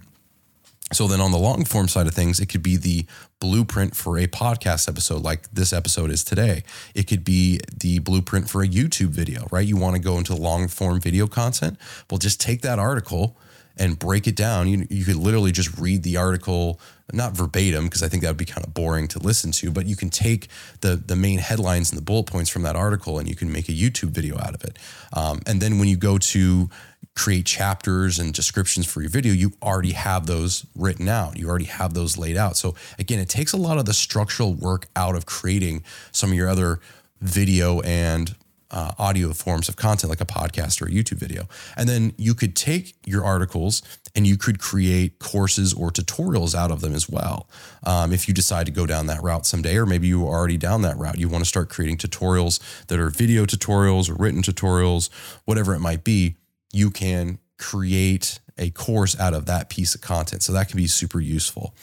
So 0.93 1.07
then 1.07 1.21
on 1.21 1.31
the 1.31 1.37
long 1.37 1.65
form 1.65 1.87
side 1.87 2.07
of 2.07 2.13
things, 2.13 2.39
it 2.39 2.47
could 2.47 2.63
be 2.63 2.77
the 2.77 3.05
blueprint 3.39 3.95
for 3.95 4.17
a 4.17 4.27
podcast 4.27 4.87
episode 4.87 5.21
like 5.21 5.51
this 5.51 5.73
episode 5.73 6.11
is 6.11 6.23
today. 6.23 6.63
It 6.93 7.07
could 7.07 7.25
be 7.25 7.59
the 7.75 7.99
blueprint 7.99 8.49
for 8.49 8.63
a 8.63 8.67
YouTube 8.67 9.09
video, 9.09 9.47
right? 9.51 9.67
You 9.67 9.75
want 9.75 9.95
to 9.95 10.01
go 10.01 10.17
into 10.17 10.35
long 10.35 10.67
form 10.67 10.99
video 10.99 11.27
content? 11.27 11.77
Well, 12.09 12.19
just 12.19 12.39
take 12.39 12.61
that 12.61 12.79
article 12.79 13.37
and 13.77 13.97
break 13.97 14.27
it 14.27 14.35
down. 14.35 14.67
You, 14.67 14.85
you 14.89 15.05
could 15.05 15.15
literally 15.15 15.51
just 15.51 15.77
read 15.77 16.03
the 16.03 16.17
article, 16.17 16.79
not 17.11 17.33
verbatim, 17.33 17.85
because 17.85 18.03
I 18.03 18.07
think 18.07 18.23
that 18.23 18.29
would 18.29 18.37
be 18.37 18.45
kind 18.45 18.65
of 18.65 18.73
boring 18.73 19.07
to 19.09 19.19
listen 19.19 19.51
to, 19.53 19.71
but 19.71 19.85
you 19.85 19.95
can 19.95 20.09
take 20.09 20.47
the, 20.81 20.95
the 20.95 21.15
main 21.15 21.39
headlines 21.39 21.91
and 21.91 21.97
the 21.97 22.03
bullet 22.03 22.25
points 22.25 22.49
from 22.49 22.61
that 22.63 22.75
article 22.75 23.17
and 23.19 23.27
you 23.27 23.35
can 23.35 23.51
make 23.51 23.69
a 23.69 23.71
YouTube 23.71 24.09
video 24.09 24.37
out 24.37 24.53
of 24.53 24.63
it. 24.63 24.77
Um, 25.13 25.41
and 25.47 25.61
then 25.61 25.79
when 25.79 25.87
you 25.87 25.97
go 25.97 26.17
to 26.17 26.69
create 27.15 27.45
chapters 27.45 28.17
and 28.17 28.33
descriptions 28.33 28.85
for 28.85 29.01
your 29.01 29.09
video, 29.09 29.33
you 29.33 29.53
already 29.61 29.91
have 29.91 30.25
those 30.25 30.65
written 30.75 31.07
out. 31.07 31.37
You 31.37 31.47
already 31.47 31.65
have 31.65 31.93
those 31.93 32.17
laid 32.17 32.37
out. 32.37 32.57
So 32.57 32.75
again, 32.97 33.19
it 33.19 33.29
takes 33.29 33.53
a 33.53 33.57
lot 33.57 33.77
of 33.77 33.85
the 33.85 33.93
structural 33.93 34.53
work 34.53 34.87
out 34.95 35.15
of 35.15 35.25
creating 35.25 35.83
some 36.11 36.31
of 36.31 36.35
your 36.35 36.49
other 36.49 36.79
video 37.21 37.81
and 37.81 38.35
uh, 38.73 38.91
audio 38.97 39.31
forms 39.33 39.69
of 39.69 39.75
content 39.75 40.09
like 40.09 40.19
a 40.19 40.25
podcast 40.25 40.81
or 40.81 40.87
a 40.87 40.89
YouTube 40.89 41.19
video. 41.19 41.47
And 41.77 41.87
then 41.87 42.13
you 42.17 42.33
could 42.33 42.55
take 42.55 42.95
your 43.05 43.23
articles 43.23 43.81
and 44.15 44.25
you 44.25 44.35
could 44.35 44.59
create 44.59 45.19
courses 45.19 45.73
or 45.73 45.91
tutorials 45.91 46.55
out 46.55 46.71
of 46.71 46.81
them 46.81 46.93
as 46.93 47.07
well. 47.07 47.47
Um, 47.85 48.11
if 48.11 48.27
you 48.27 48.33
decide 48.33 48.65
to 48.65 48.71
go 48.71 48.85
down 48.85 49.07
that 49.07 49.21
route 49.21 49.45
someday, 49.45 49.77
or 49.77 49.85
maybe 49.85 50.07
you 50.07 50.25
are 50.25 50.35
already 50.35 50.57
down 50.57 50.81
that 50.81 50.97
route, 50.97 51.19
you 51.19 51.29
want 51.29 51.43
to 51.43 51.47
start 51.47 51.69
creating 51.69 51.97
tutorials 51.97 52.59
that 52.87 52.99
are 52.99 53.09
video 53.09 53.45
tutorials 53.45 54.09
or 54.09 54.15
written 54.15 54.41
tutorials, 54.41 55.09
whatever 55.45 55.73
it 55.75 55.79
might 55.79 56.03
be, 56.03 56.35
you 56.71 56.89
can 56.89 57.37
create 57.59 58.39
a 58.57 58.71
course 58.71 59.19
out 59.19 59.33
of 59.33 59.45
that 59.45 59.69
piece 59.69 59.95
of 59.95 60.01
content. 60.01 60.41
So 60.43 60.51
that 60.53 60.67
can 60.67 60.77
be 60.77 60.87
super 60.87 61.19
useful. 61.19 61.75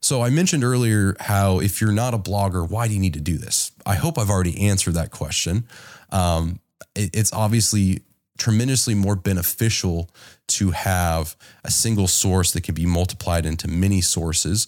So 0.00 0.22
I 0.22 0.30
mentioned 0.30 0.62
earlier 0.62 1.16
how 1.20 1.60
if 1.60 1.80
you're 1.80 1.92
not 1.92 2.14
a 2.14 2.18
blogger, 2.18 2.68
why 2.68 2.88
do 2.88 2.94
you 2.94 3.00
need 3.00 3.14
to 3.14 3.20
do 3.20 3.38
this? 3.38 3.72
I 3.84 3.96
hope 3.96 4.18
I've 4.18 4.30
already 4.30 4.68
answered 4.68 4.94
that 4.94 5.10
question. 5.10 5.66
Um, 6.10 6.60
it, 6.94 7.10
it's 7.14 7.32
obviously 7.32 8.02
tremendously 8.38 8.94
more 8.94 9.16
beneficial 9.16 10.10
to 10.46 10.70
have 10.70 11.36
a 11.64 11.70
single 11.70 12.06
source 12.06 12.52
that 12.52 12.62
can 12.62 12.74
be 12.74 12.86
multiplied 12.86 13.46
into 13.46 13.68
many 13.68 14.00
sources. 14.00 14.66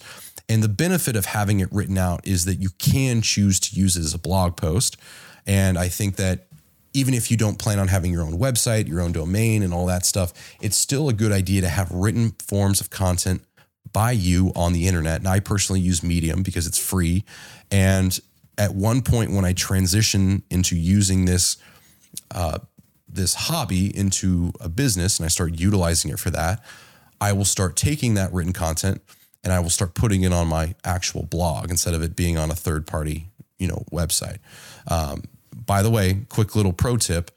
And 0.49 0.63
the 0.63 0.69
benefit 0.69 1.15
of 1.15 1.25
having 1.25 1.59
it 1.59 1.69
written 1.71 1.97
out 1.97 2.25
is 2.27 2.45
that 2.45 2.55
you 2.55 2.69
can 2.79 3.21
choose 3.21 3.59
to 3.61 3.75
use 3.75 3.95
it 3.95 4.01
as 4.01 4.13
a 4.13 4.19
blog 4.19 4.57
post. 4.57 4.97
And 5.45 5.77
I 5.77 5.87
think 5.87 6.15
that 6.15 6.47
even 6.93 7.13
if 7.13 7.29
you 7.29 7.37
don't 7.37 7.59
plan 7.59 7.77
on 7.77 7.87
having 7.87 8.11
your 8.11 8.23
own 8.23 8.39
website, 8.39 8.87
your 8.87 8.99
own 9.01 9.11
domain, 9.11 9.61
and 9.61 9.73
all 9.73 9.85
that 9.85 10.05
stuff, 10.05 10.33
it's 10.59 10.75
still 10.75 11.07
a 11.07 11.13
good 11.13 11.31
idea 11.31 11.61
to 11.61 11.69
have 11.69 11.91
written 11.91 12.31
forms 12.39 12.81
of 12.81 12.89
content 12.89 13.43
by 13.93 14.11
you 14.11 14.51
on 14.55 14.73
the 14.73 14.87
internet. 14.87 15.19
And 15.19 15.27
I 15.27 15.39
personally 15.39 15.81
use 15.81 16.03
Medium 16.03 16.43
because 16.43 16.67
it's 16.67 16.77
free. 16.77 17.23
And 17.71 18.17
at 18.57 18.73
one 18.75 19.01
point, 19.01 19.31
when 19.31 19.45
I 19.45 19.53
transition 19.53 20.43
into 20.49 20.75
using 20.75 21.25
this, 21.25 21.57
uh, 22.31 22.59
this 23.07 23.33
hobby 23.33 23.95
into 23.95 24.51
a 24.59 24.69
business 24.69 25.17
and 25.17 25.25
I 25.25 25.29
start 25.29 25.59
utilizing 25.59 26.11
it 26.11 26.19
for 26.19 26.29
that, 26.31 26.63
I 27.21 27.33
will 27.33 27.45
start 27.45 27.75
taking 27.75 28.13
that 28.13 28.31
written 28.31 28.53
content 28.53 29.01
and 29.43 29.53
I 29.53 29.59
will 29.59 29.69
start 29.69 29.93
putting 29.93 30.23
it 30.23 30.33
on 30.33 30.47
my 30.47 30.75
actual 30.83 31.23
blog 31.23 31.69
instead 31.69 31.93
of 31.93 32.01
it 32.01 32.15
being 32.15 32.37
on 32.37 32.51
a 32.51 32.55
third 32.55 32.85
party, 32.85 33.29
you 33.57 33.67
know, 33.67 33.83
website. 33.91 34.37
Um, 34.87 35.23
by 35.65 35.81
the 35.81 35.89
way, 35.89 36.25
quick 36.29 36.55
little 36.55 36.73
pro 36.73 36.97
tip: 36.97 37.31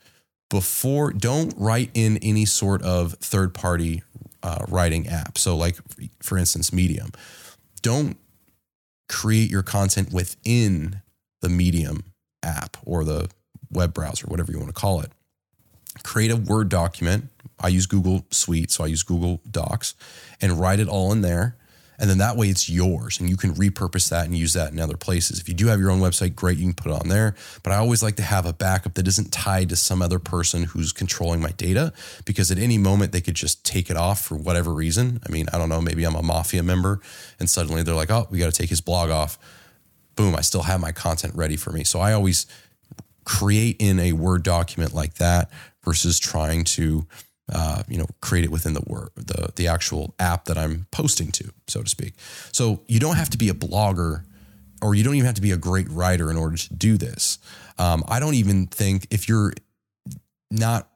before 0.49 1.13
don't 1.13 1.55
write 1.57 1.91
in 1.95 2.19
any 2.19 2.45
sort 2.45 2.83
of 2.83 3.15
third 3.15 3.55
party 3.55 4.03
uh, 4.43 4.65
writing 4.69 5.09
app. 5.09 5.39
So, 5.39 5.57
like 5.57 5.77
for 6.21 6.39
instance, 6.39 6.73
Medium. 6.73 7.11
Don't 7.83 8.17
create 9.09 9.51
your 9.51 9.63
content 9.63 10.13
within 10.13 11.03
the 11.41 11.49
Medium 11.49 12.05
app 12.43 12.77
or 12.85 13.05
the 13.05 13.29
web 13.71 13.93
browser, 13.93 14.27
whatever 14.27 14.53
you 14.53 14.59
want 14.59 14.69
to 14.69 14.81
call 14.81 15.01
it 15.01 15.11
create 16.03 16.31
a 16.31 16.37
Word 16.37 16.69
document. 16.69 17.29
I 17.61 17.69
use 17.69 17.87
Google 17.87 18.27
Suite, 18.31 18.71
so 18.71 18.85
I 18.85 18.89
use 18.89 19.03
Google 19.03 19.41
Docs 19.51 19.95
and 20.41 20.59
write 20.59 20.81
it 20.81 20.89
all 20.89 21.13
in 21.13 21.21
there. 21.21 21.57
And 22.03 22.11
then 22.11 22.19
that 22.19 22.37
way 22.37 22.49
it's 22.49 22.69
yours 22.69 23.21
and 23.21 23.31
you 23.31 23.37
can 23.37 23.55
repurpose 23.55 24.11
that 24.11 24.27
and 24.27 24.37
use 24.37 24.55
that 24.55 24.73
in 24.73 24.81
other 24.81 24.97
places. 24.97 25.39
If 25.39 25.49
you 25.49 25.55
do 25.55 25.69
have 25.69 25.79
your 25.79 25.93
own 25.93 26.01
website, 26.01 26.35
great, 26.35 26.59
you 26.59 26.65
can 26.65 26.75
put 26.75 26.91
it 26.91 27.01
on 27.01 27.09
there. 27.09 27.37
But 27.63 27.73
I 27.73 27.77
always 27.77 28.03
like 28.03 28.17
to 28.17 28.25
have 28.25 28.45
a 28.45 28.53
backup 28.53 28.95
that 28.95 29.07
isn't 29.07 29.33
tied 29.33 29.69
to 29.69 29.77
some 29.77 30.03
other 30.03 30.19
person 30.19 30.65
who's 30.65 30.91
controlling 30.91 31.41
my 31.41 31.53
data 31.53 31.93
because 32.25 32.51
at 32.51 32.59
any 32.59 32.77
moment 32.77 33.13
they 33.13 33.21
could 33.21 33.37
just 33.37 33.65
take 33.65 33.89
it 33.89 33.97
off 33.97 34.21
for 34.21 34.35
whatever 34.35 34.75
reason. 34.75 35.21
I 35.25 35.31
mean, 35.31 35.47
I 35.53 35.59
don't 35.59 35.69
know, 35.69 35.81
maybe 35.81 36.03
I'm 36.03 36.17
a 36.17 36.25
mafia 36.25 36.65
member 36.65 37.01
and 37.39 37.49
suddenly 37.49 37.85
they're 37.85 37.95
like, 37.95 38.11
oh, 38.11 38.27
we 38.31 38.41
got 38.41 38.53
to 38.53 38.59
take 38.61 38.71
his 38.71 38.81
blog 38.81 39.11
off. 39.11 39.39
Boom, 40.17 40.35
I 40.35 40.41
still 40.41 40.63
have 40.63 40.81
my 40.81 40.91
content 40.91 41.37
ready 41.37 41.57
for 41.57 41.71
me. 41.71 41.85
So 41.85 42.01
I 42.01 42.15
always 42.15 42.47
create 43.25 43.77
in 43.79 44.01
a 44.01 44.13
Word 44.13 44.43
document 44.43 44.93
like 44.93 45.15
that 45.15 45.53
versus 45.85 46.19
trying 46.19 46.65
to 46.65 47.07
uh, 47.51 47.83
you 47.89 47.99
know 47.99 48.07
create 48.21 48.45
it 48.45 48.51
within 48.51 48.75
the 48.75 48.83
word 48.87 49.11
the 49.17 49.53
the 49.57 49.69
actual 49.69 50.15
app 50.19 50.45
that 50.47 50.59
I'm 50.59 50.87
posting 50.91 51.31
to, 51.33 51.53
so 51.67 51.83
to 51.83 51.89
speak. 51.89 52.15
So 52.53 52.83
you 52.87 53.01
don't 53.01 53.17
have 53.17 53.31
to 53.31 53.39
be 53.39 53.49
a 53.49 53.55
blogger, 53.55 54.25
or 54.81 54.95
you 54.95 55.03
don't 55.05 55.15
even 55.15 55.27
have 55.27 55.35
to 55.37 55.43
be 55.43 55.53
a 55.53 55.57
great 55.57 55.89
writer 55.91 56.31
in 56.31 56.37
order 56.37 56.57
to 56.57 56.75
do 56.75 56.97
this. 56.97 57.39
Um, 57.79 58.05
I 58.09 58.21
don't 58.21 58.35
even 58.35 58.67
think 58.67 59.07
if 59.11 59.29
you're 59.29 59.53
not 60.51 60.89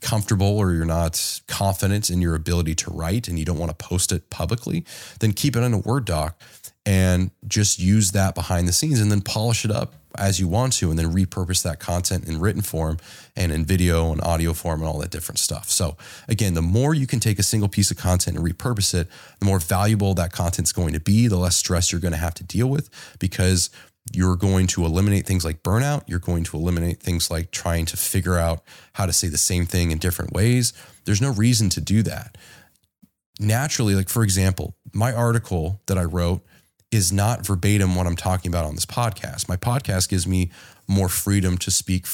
comfortable 0.00 0.58
or 0.58 0.72
you're 0.72 0.86
not 0.86 1.40
confident 1.46 2.08
in 2.08 2.22
your 2.22 2.34
ability 2.34 2.74
to 2.74 2.90
write 2.90 3.28
and 3.28 3.38
you 3.38 3.44
don't 3.44 3.58
want 3.58 3.76
to 3.76 3.86
post 3.86 4.12
it 4.12 4.30
publicly, 4.30 4.84
then 5.20 5.32
keep 5.32 5.56
it 5.56 5.60
in 5.60 5.74
a 5.74 5.78
Word 5.78 6.06
doc 6.06 6.40
and 6.86 7.30
just 7.46 7.78
use 7.78 8.12
that 8.12 8.34
behind 8.34 8.66
the 8.66 8.72
scenes 8.72 9.00
and 9.00 9.10
then 9.10 9.20
polish 9.20 9.64
it 9.64 9.70
up 9.70 9.94
as 10.18 10.40
you 10.40 10.48
want 10.48 10.72
to 10.74 10.90
and 10.90 10.98
then 10.98 11.12
repurpose 11.12 11.62
that 11.62 11.78
content 11.78 12.26
in 12.26 12.40
written 12.40 12.62
form 12.62 12.98
and 13.36 13.52
in 13.52 13.64
video 13.64 14.12
and 14.12 14.20
audio 14.22 14.52
form 14.52 14.80
and 14.80 14.88
all 14.88 14.98
that 14.98 15.10
different 15.10 15.38
stuff. 15.38 15.68
So 15.70 15.96
again, 16.28 16.54
the 16.54 16.62
more 16.62 16.94
you 16.94 17.06
can 17.06 17.20
take 17.20 17.38
a 17.38 17.42
single 17.42 17.68
piece 17.68 17.90
of 17.90 17.96
content 17.96 18.36
and 18.36 18.46
repurpose 18.46 18.94
it, 18.94 19.08
the 19.38 19.46
more 19.46 19.58
valuable 19.58 20.14
that 20.14 20.32
content's 20.32 20.72
going 20.72 20.92
to 20.92 21.00
be, 21.00 21.28
the 21.28 21.36
less 21.36 21.56
stress 21.56 21.92
you're 21.92 22.00
going 22.00 22.12
to 22.12 22.18
have 22.18 22.34
to 22.34 22.44
deal 22.44 22.68
with 22.68 22.90
because 23.18 23.70
you're 24.12 24.36
going 24.36 24.66
to 24.68 24.84
eliminate 24.84 25.26
things 25.26 25.44
like 25.44 25.62
burnout. 25.62 26.02
You're 26.06 26.18
going 26.18 26.44
to 26.44 26.56
eliminate 26.56 27.00
things 27.00 27.30
like 27.30 27.50
trying 27.50 27.86
to 27.86 27.96
figure 27.96 28.38
out 28.38 28.62
how 28.94 29.06
to 29.06 29.12
say 29.12 29.28
the 29.28 29.38
same 29.38 29.66
thing 29.66 29.90
in 29.90 29.98
different 29.98 30.32
ways. 30.32 30.72
There's 31.04 31.20
no 31.20 31.32
reason 31.32 31.68
to 31.70 31.80
do 31.80 32.02
that. 32.02 32.36
Naturally, 33.38 33.94
like 33.94 34.08
for 34.08 34.22
example, 34.22 34.76
my 34.92 35.12
article 35.12 35.80
that 35.86 35.96
I 35.96 36.04
wrote 36.04 36.44
is 36.90 37.12
not 37.12 37.46
verbatim 37.46 37.94
what 37.94 38.06
I'm 38.06 38.16
talking 38.16 38.50
about 38.50 38.64
on 38.64 38.74
this 38.74 38.86
podcast. 38.86 39.48
My 39.48 39.56
podcast 39.56 40.08
gives 40.08 40.26
me 40.26 40.50
more 40.88 41.08
freedom 41.08 41.56
to 41.58 41.70
speak 41.70 42.06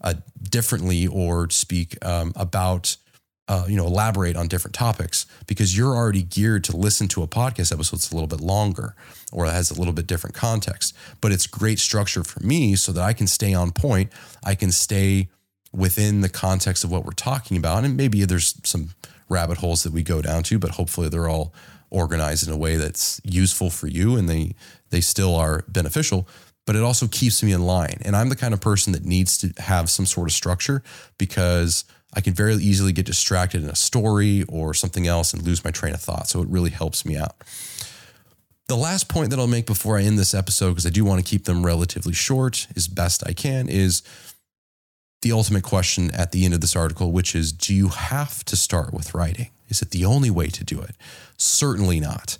uh, 0.00 0.14
differently 0.42 1.06
or 1.06 1.48
speak 1.50 1.96
um, 2.04 2.32
about, 2.36 2.96
uh, 3.48 3.64
you 3.66 3.76
know, 3.76 3.86
elaborate 3.86 4.36
on 4.36 4.46
different 4.46 4.74
topics 4.74 5.26
because 5.46 5.76
you're 5.76 5.96
already 5.96 6.22
geared 6.22 6.62
to 6.64 6.76
listen 6.76 7.08
to 7.08 7.22
a 7.22 7.26
podcast 7.26 7.72
episode 7.72 7.96
that's 7.96 8.10
a 8.10 8.14
little 8.14 8.28
bit 8.28 8.40
longer 8.40 8.94
or 9.32 9.46
has 9.46 9.70
a 9.70 9.74
little 9.74 9.94
bit 9.94 10.06
different 10.06 10.36
context. 10.36 10.94
But 11.20 11.32
it's 11.32 11.46
great 11.46 11.78
structure 11.78 12.22
for 12.22 12.40
me 12.40 12.76
so 12.76 12.92
that 12.92 13.02
I 13.02 13.14
can 13.14 13.26
stay 13.26 13.54
on 13.54 13.72
point. 13.72 14.12
I 14.44 14.54
can 14.54 14.72
stay 14.72 15.30
within 15.72 16.20
the 16.20 16.28
context 16.28 16.84
of 16.84 16.90
what 16.90 17.04
we're 17.04 17.12
talking 17.12 17.56
about. 17.56 17.84
And 17.84 17.96
maybe 17.96 18.24
there's 18.24 18.60
some 18.62 18.90
rabbit 19.28 19.58
holes 19.58 19.82
that 19.82 19.92
we 19.92 20.02
go 20.02 20.22
down 20.22 20.42
to, 20.44 20.58
but 20.58 20.72
hopefully 20.72 21.08
they're 21.08 21.28
all 21.28 21.52
organized 21.90 22.46
in 22.46 22.52
a 22.52 22.56
way 22.56 22.76
that's 22.76 23.20
useful 23.24 23.70
for 23.70 23.86
you 23.86 24.16
and 24.16 24.28
they 24.28 24.54
they 24.90 25.00
still 25.00 25.34
are 25.34 25.64
beneficial 25.68 26.28
but 26.68 26.76
it 26.76 26.82
also 26.82 27.08
keeps 27.08 27.42
me 27.42 27.52
in 27.52 27.62
line. 27.62 27.96
And 28.02 28.14
i'm 28.14 28.28
the 28.28 28.36
kind 28.36 28.52
of 28.52 28.60
person 28.60 28.92
that 28.92 29.02
needs 29.02 29.38
to 29.38 29.62
have 29.62 29.88
some 29.88 30.04
sort 30.04 30.28
of 30.28 30.34
structure 30.34 30.82
because 31.16 31.86
i 32.14 32.20
can 32.20 32.34
very 32.34 32.56
easily 32.56 32.92
get 32.92 33.06
distracted 33.06 33.62
in 33.62 33.70
a 33.70 33.74
story 33.74 34.44
or 34.50 34.74
something 34.74 35.06
else 35.06 35.32
and 35.32 35.42
lose 35.42 35.64
my 35.64 35.70
train 35.70 35.94
of 35.94 36.00
thought. 36.02 36.28
So 36.28 36.42
it 36.42 36.48
really 36.48 36.68
helps 36.68 37.06
me 37.06 37.16
out. 37.16 37.36
The 38.68 38.76
last 38.76 39.08
point 39.08 39.30
that 39.30 39.38
i'll 39.38 39.46
make 39.46 39.64
before 39.64 39.96
i 39.96 40.02
end 40.02 40.18
this 40.18 40.34
episode 40.34 40.72
because 40.72 40.84
i 40.84 40.90
do 40.90 41.06
want 41.06 41.24
to 41.24 41.28
keep 41.28 41.46
them 41.46 41.64
relatively 41.64 42.12
short 42.12 42.66
as 42.76 42.86
best 42.86 43.26
i 43.26 43.32
can 43.32 43.70
is 43.70 44.02
the 45.22 45.32
ultimate 45.32 45.64
question 45.64 46.10
at 46.14 46.32
the 46.32 46.44
end 46.44 46.52
of 46.52 46.60
this 46.60 46.76
article 46.76 47.12
which 47.12 47.34
is 47.34 47.50
do 47.50 47.74
you 47.74 47.88
have 47.88 48.44
to 48.44 48.56
start 48.56 48.92
with 48.92 49.14
writing 49.14 49.48
is 49.68 49.82
it 49.82 49.90
the 49.90 50.04
only 50.04 50.30
way 50.30 50.48
to 50.48 50.64
do 50.64 50.80
it? 50.80 50.94
Certainly 51.36 52.00
not. 52.00 52.38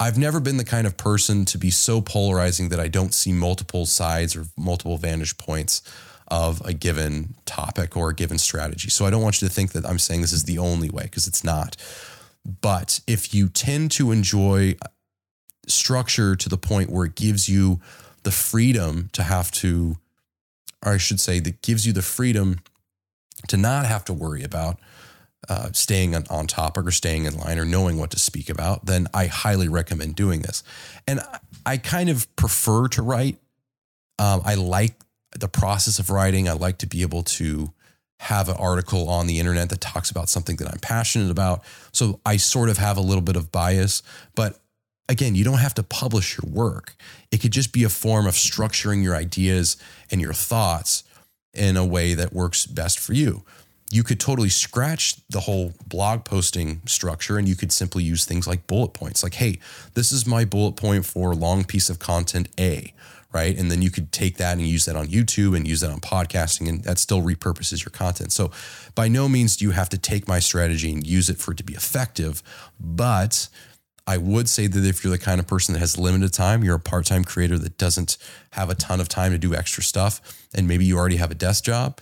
I've 0.00 0.18
never 0.18 0.40
been 0.40 0.56
the 0.56 0.64
kind 0.64 0.86
of 0.86 0.96
person 0.96 1.44
to 1.46 1.58
be 1.58 1.70
so 1.70 2.00
polarizing 2.00 2.68
that 2.70 2.80
I 2.80 2.88
don't 2.88 3.14
see 3.14 3.32
multiple 3.32 3.86
sides 3.86 4.34
or 4.34 4.46
multiple 4.56 4.96
vantage 4.96 5.38
points 5.38 5.82
of 6.28 6.60
a 6.64 6.72
given 6.72 7.34
topic 7.44 7.96
or 7.96 8.10
a 8.10 8.14
given 8.14 8.38
strategy. 8.38 8.90
So 8.90 9.06
I 9.06 9.10
don't 9.10 9.22
want 9.22 9.40
you 9.40 9.48
to 9.48 9.54
think 9.54 9.72
that 9.72 9.86
I'm 9.86 9.98
saying 9.98 10.22
this 10.22 10.32
is 10.32 10.44
the 10.44 10.58
only 10.58 10.90
way 10.90 11.04
because 11.04 11.26
it's 11.26 11.44
not. 11.44 11.76
But 12.60 13.00
if 13.06 13.32
you 13.32 13.48
tend 13.48 13.90
to 13.92 14.10
enjoy 14.10 14.76
structure 15.66 16.34
to 16.36 16.48
the 16.48 16.58
point 16.58 16.90
where 16.90 17.06
it 17.06 17.14
gives 17.14 17.48
you 17.48 17.80
the 18.22 18.30
freedom 18.30 19.10
to 19.12 19.22
have 19.22 19.50
to, 19.52 19.96
or 20.84 20.92
I 20.92 20.96
should 20.98 21.20
say, 21.20 21.40
that 21.40 21.62
gives 21.62 21.86
you 21.86 21.92
the 21.92 22.02
freedom 22.02 22.60
to 23.48 23.56
not 23.56 23.86
have 23.86 24.04
to 24.06 24.12
worry 24.12 24.42
about 24.42 24.78
uh, 25.48 25.70
staying 25.72 26.14
on, 26.14 26.24
on 26.30 26.46
topic 26.46 26.86
or 26.86 26.90
staying 26.90 27.24
in 27.24 27.36
line 27.36 27.58
or 27.58 27.64
knowing 27.64 27.98
what 27.98 28.10
to 28.10 28.18
speak 28.18 28.48
about, 28.48 28.86
then 28.86 29.06
I 29.12 29.26
highly 29.26 29.68
recommend 29.68 30.16
doing 30.16 30.42
this. 30.42 30.62
And 31.06 31.20
I 31.66 31.76
kind 31.76 32.08
of 32.08 32.34
prefer 32.36 32.88
to 32.88 33.02
write. 33.02 33.38
Um, 34.18 34.42
I 34.44 34.54
like 34.54 34.94
the 35.38 35.48
process 35.48 35.98
of 35.98 36.10
writing. 36.10 36.48
I 36.48 36.52
like 36.52 36.78
to 36.78 36.86
be 36.86 37.02
able 37.02 37.22
to 37.22 37.72
have 38.20 38.48
an 38.48 38.56
article 38.56 39.08
on 39.08 39.26
the 39.26 39.38
internet 39.38 39.68
that 39.70 39.80
talks 39.80 40.10
about 40.10 40.28
something 40.28 40.56
that 40.56 40.68
I'm 40.68 40.78
passionate 40.78 41.30
about. 41.30 41.62
So 41.92 42.20
I 42.24 42.36
sort 42.36 42.68
of 42.68 42.78
have 42.78 42.96
a 42.96 43.02
little 43.02 43.22
bit 43.22 43.36
of 43.36 43.52
bias, 43.52 44.02
but 44.34 44.60
again, 45.08 45.34
you 45.34 45.44
don't 45.44 45.58
have 45.58 45.74
to 45.74 45.82
publish 45.82 46.38
your 46.38 46.50
work. 46.50 46.94
It 47.30 47.42
could 47.42 47.50
just 47.50 47.72
be 47.72 47.84
a 47.84 47.88
form 47.88 48.26
of 48.26 48.34
structuring 48.34 49.02
your 49.02 49.14
ideas 49.14 49.76
and 50.10 50.20
your 50.20 50.32
thoughts 50.32 51.04
in 51.52 51.76
a 51.76 51.84
way 51.84 52.14
that 52.14 52.32
works 52.32 52.66
best 52.66 52.98
for 52.98 53.12
you 53.12 53.44
you 53.94 54.02
could 54.02 54.18
totally 54.18 54.48
scratch 54.48 55.24
the 55.28 55.38
whole 55.38 55.72
blog 55.86 56.24
posting 56.24 56.80
structure 56.84 57.38
and 57.38 57.48
you 57.48 57.54
could 57.54 57.70
simply 57.70 58.02
use 58.02 58.24
things 58.24 58.44
like 58.44 58.66
bullet 58.66 58.92
points. 58.92 59.22
Like 59.22 59.34
hey 59.34 59.60
this 59.94 60.10
is 60.10 60.26
my 60.26 60.44
bullet 60.44 60.72
point 60.72 61.06
for 61.06 61.32
long 61.32 61.62
piece 61.62 61.88
of 61.88 62.00
content 62.00 62.48
a 62.58 62.92
right? 63.32 63.56
And 63.58 63.68
then 63.68 63.82
you 63.82 63.90
could 63.90 64.12
take 64.12 64.36
that 64.36 64.58
and 64.58 64.62
use 64.62 64.84
that 64.84 64.94
on 64.94 65.06
youtube 65.08 65.56
and 65.56 65.66
use 65.66 65.80
that 65.80 65.90
on 65.90 66.00
podcasting 66.00 66.68
and 66.68 66.82
that 66.84 66.98
still 66.98 67.20
repurposes 67.20 67.84
your 67.84 67.90
content. 67.90 68.32
So 68.32 68.50
by 68.96 69.06
no 69.06 69.28
means 69.28 69.56
do 69.56 69.64
you 69.64 69.70
have 69.70 69.88
to 69.90 69.98
take 69.98 70.26
my 70.26 70.40
strategy 70.40 70.92
and 70.92 71.06
use 71.06 71.30
it 71.30 71.38
for 71.38 71.52
it 71.52 71.58
to 71.58 71.64
be 71.64 71.74
effective 71.74 72.42
but 72.80 73.48
I 74.06 74.18
would 74.18 74.48
say 74.48 74.66
that 74.66 74.84
if 74.84 75.02
you're 75.02 75.12
the 75.12 75.18
kind 75.18 75.40
of 75.40 75.46
person 75.46 75.72
that 75.72 75.78
has 75.78 75.96
limited 75.96 76.32
time, 76.32 76.62
you're 76.62 76.76
a 76.76 76.80
part 76.80 77.06
time 77.06 77.24
creator 77.24 77.56
that 77.58 77.78
doesn't 77.78 78.18
have 78.50 78.68
a 78.68 78.74
ton 78.74 79.00
of 79.00 79.08
time 79.08 79.32
to 79.32 79.38
do 79.38 79.54
extra 79.54 79.82
stuff, 79.82 80.20
and 80.54 80.68
maybe 80.68 80.84
you 80.84 80.98
already 80.98 81.16
have 81.16 81.30
a 81.30 81.34
desk 81.34 81.64
job, 81.64 81.98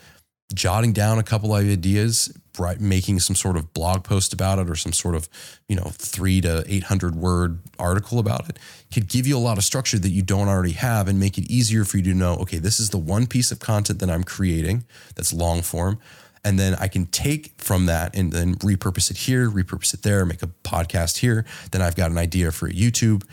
jotting 0.53 0.93
down 0.93 1.19
a 1.19 1.23
couple 1.23 1.55
of 1.55 1.65
ideas, 1.65 2.37
making 2.79 3.21
some 3.21 3.35
sort 3.35 3.57
of 3.57 3.73
blog 3.73 4.05
post 4.05 4.33
about 4.33 4.59
it 4.59 4.69
or 4.69 4.75
some 4.75 4.93
sort 4.93 5.15
of, 5.15 5.29
you 5.69 5.77
know, 5.77 5.91
three 5.93 6.41
to 6.41 6.65
800 6.67 7.15
word 7.15 7.61
article 7.79 8.19
about 8.19 8.49
it 8.49 8.59
could 8.93 9.09
give 9.09 9.27
you 9.27 9.37
a 9.37 9.41
lot 9.41 9.59
of 9.59 9.65
structure 9.65 9.99
that 9.99 10.11
you 10.11 10.23
don't 10.23 10.49
already 10.49 10.73
have 10.73 11.09
and 11.09 11.19
make 11.19 11.39
it 11.39 11.51
easier 11.51 11.85
for 11.85 11.97
you 11.97 12.03
to 12.05 12.15
know, 12.15 12.35
okay, 12.35 12.59
this 12.59 12.79
is 12.79 12.91
the 12.91 12.99
one 12.99 13.27
piece 13.27 13.51
of 13.51 13.59
content 13.59 13.99
that 14.01 14.11
I'm 14.11 14.25
creating 14.25 14.85
that's 15.15 15.33
long 15.33 15.63
form. 15.63 15.99
And 16.45 16.59
then 16.59 16.75
I 16.75 16.89
can 16.89 17.07
take 17.07 17.55
from 17.59 17.87
that 17.87 18.17
and 18.17 18.33
then 18.33 18.57
repurpose 18.57 19.11
it 19.11 19.17
here, 19.17 19.49
repurpose 19.49 19.95
it 19.95 20.03
there, 20.03 20.27
make 20.27 20.43
a 20.43 20.49
podcast 20.65 21.19
here. 21.19 21.45
Then 21.71 21.83
I've 21.83 21.95
got 21.95 22.11
an 22.11 22.19
idea 22.19 22.51
for 22.51 22.69
YouTube. 22.69 23.25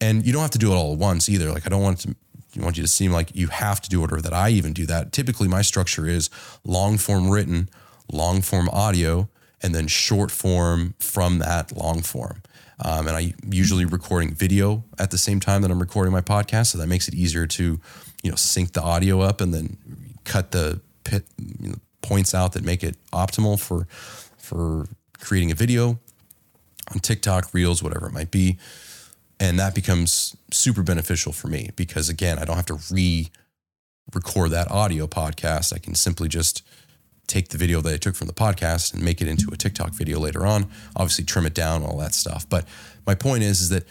And 0.00 0.24
you 0.24 0.32
don't 0.32 0.42
have 0.42 0.52
to 0.52 0.58
do 0.58 0.72
it 0.72 0.76
all 0.76 0.92
at 0.92 0.98
once 0.98 1.28
either. 1.28 1.50
Like 1.50 1.66
I 1.66 1.70
don't 1.70 1.82
want 1.82 2.00
to 2.00 2.14
I 2.58 2.64
want 2.64 2.76
you 2.76 2.82
to 2.82 2.88
seem 2.88 3.12
like 3.12 3.34
you 3.34 3.48
have 3.48 3.80
to 3.82 3.88
do 3.88 4.04
it 4.04 4.12
or 4.12 4.20
that 4.20 4.32
I 4.32 4.50
even 4.50 4.72
do 4.72 4.86
that. 4.86 5.12
Typically 5.12 5.48
my 5.48 5.62
structure 5.62 6.06
is 6.06 6.30
long 6.64 6.98
form 6.98 7.30
written, 7.30 7.68
long 8.10 8.42
form 8.42 8.68
audio, 8.70 9.28
and 9.62 9.74
then 9.74 9.86
short 9.86 10.30
form 10.30 10.94
from 10.98 11.38
that 11.38 11.76
long 11.76 12.02
form. 12.02 12.42
Um, 12.84 13.08
and 13.08 13.16
I 13.16 13.34
usually 13.48 13.84
recording 13.84 14.34
video 14.34 14.84
at 14.98 15.10
the 15.10 15.18
same 15.18 15.40
time 15.40 15.62
that 15.62 15.70
I'm 15.70 15.80
recording 15.80 16.12
my 16.12 16.20
podcast, 16.20 16.68
so 16.68 16.78
that 16.78 16.86
makes 16.86 17.08
it 17.08 17.14
easier 17.14 17.46
to, 17.46 17.80
you 18.22 18.30
know, 18.30 18.36
sync 18.36 18.72
the 18.72 18.82
audio 18.82 19.20
up 19.20 19.40
and 19.40 19.52
then 19.52 19.76
cut 20.24 20.52
the 20.52 20.80
pit, 21.04 21.24
you 21.60 21.70
know, 21.70 21.74
points 22.02 22.34
out 22.34 22.52
that 22.52 22.64
make 22.64 22.84
it 22.84 22.96
optimal 23.12 23.58
for 23.58 23.86
for 24.36 24.86
creating 25.20 25.50
a 25.50 25.54
video 25.54 25.98
on 26.92 27.00
TikTok, 27.00 27.52
Reels, 27.52 27.82
whatever 27.82 28.06
it 28.06 28.12
might 28.12 28.30
be. 28.30 28.58
And 29.40 29.58
that 29.58 29.74
becomes 29.74 30.36
super 30.50 30.82
beneficial 30.82 31.32
for 31.32 31.48
me 31.48 31.70
because 31.76 32.08
again, 32.08 32.38
I 32.38 32.44
don't 32.44 32.56
have 32.56 32.66
to 32.66 32.78
re 32.90 33.30
record 34.14 34.50
that 34.50 34.70
audio 34.70 35.06
podcast. 35.06 35.72
I 35.74 35.78
can 35.78 35.94
simply 35.94 36.28
just 36.28 36.62
take 37.26 37.48
the 37.48 37.58
video 37.58 37.80
that 37.82 37.92
I 37.92 37.98
took 37.98 38.16
from 38.16 38.26
the 38.26 38.32
podcast 38.32 38.94
and 38.94 39.02
make 39.02 39.20
it 39.20 39.28
into 39.28 39.50
a 39.52 39.56
TikTok 39.56 39.92
video 39.92 40.18
later 40.18 40.46
on. 40.46 40.70
Obviously 40.96 41.24
trim 41.24 41.46
it 41.46 41.54
down, 41.54 41.82
all 41.82 41.98
that 41.98 42.14
stuff. 42.14 42.48
But 42.48 42.66
my 43.06 43.14
point 43.14 43.42
is 43.42 43.60
is 43.60 43.68
that 43.68 43.84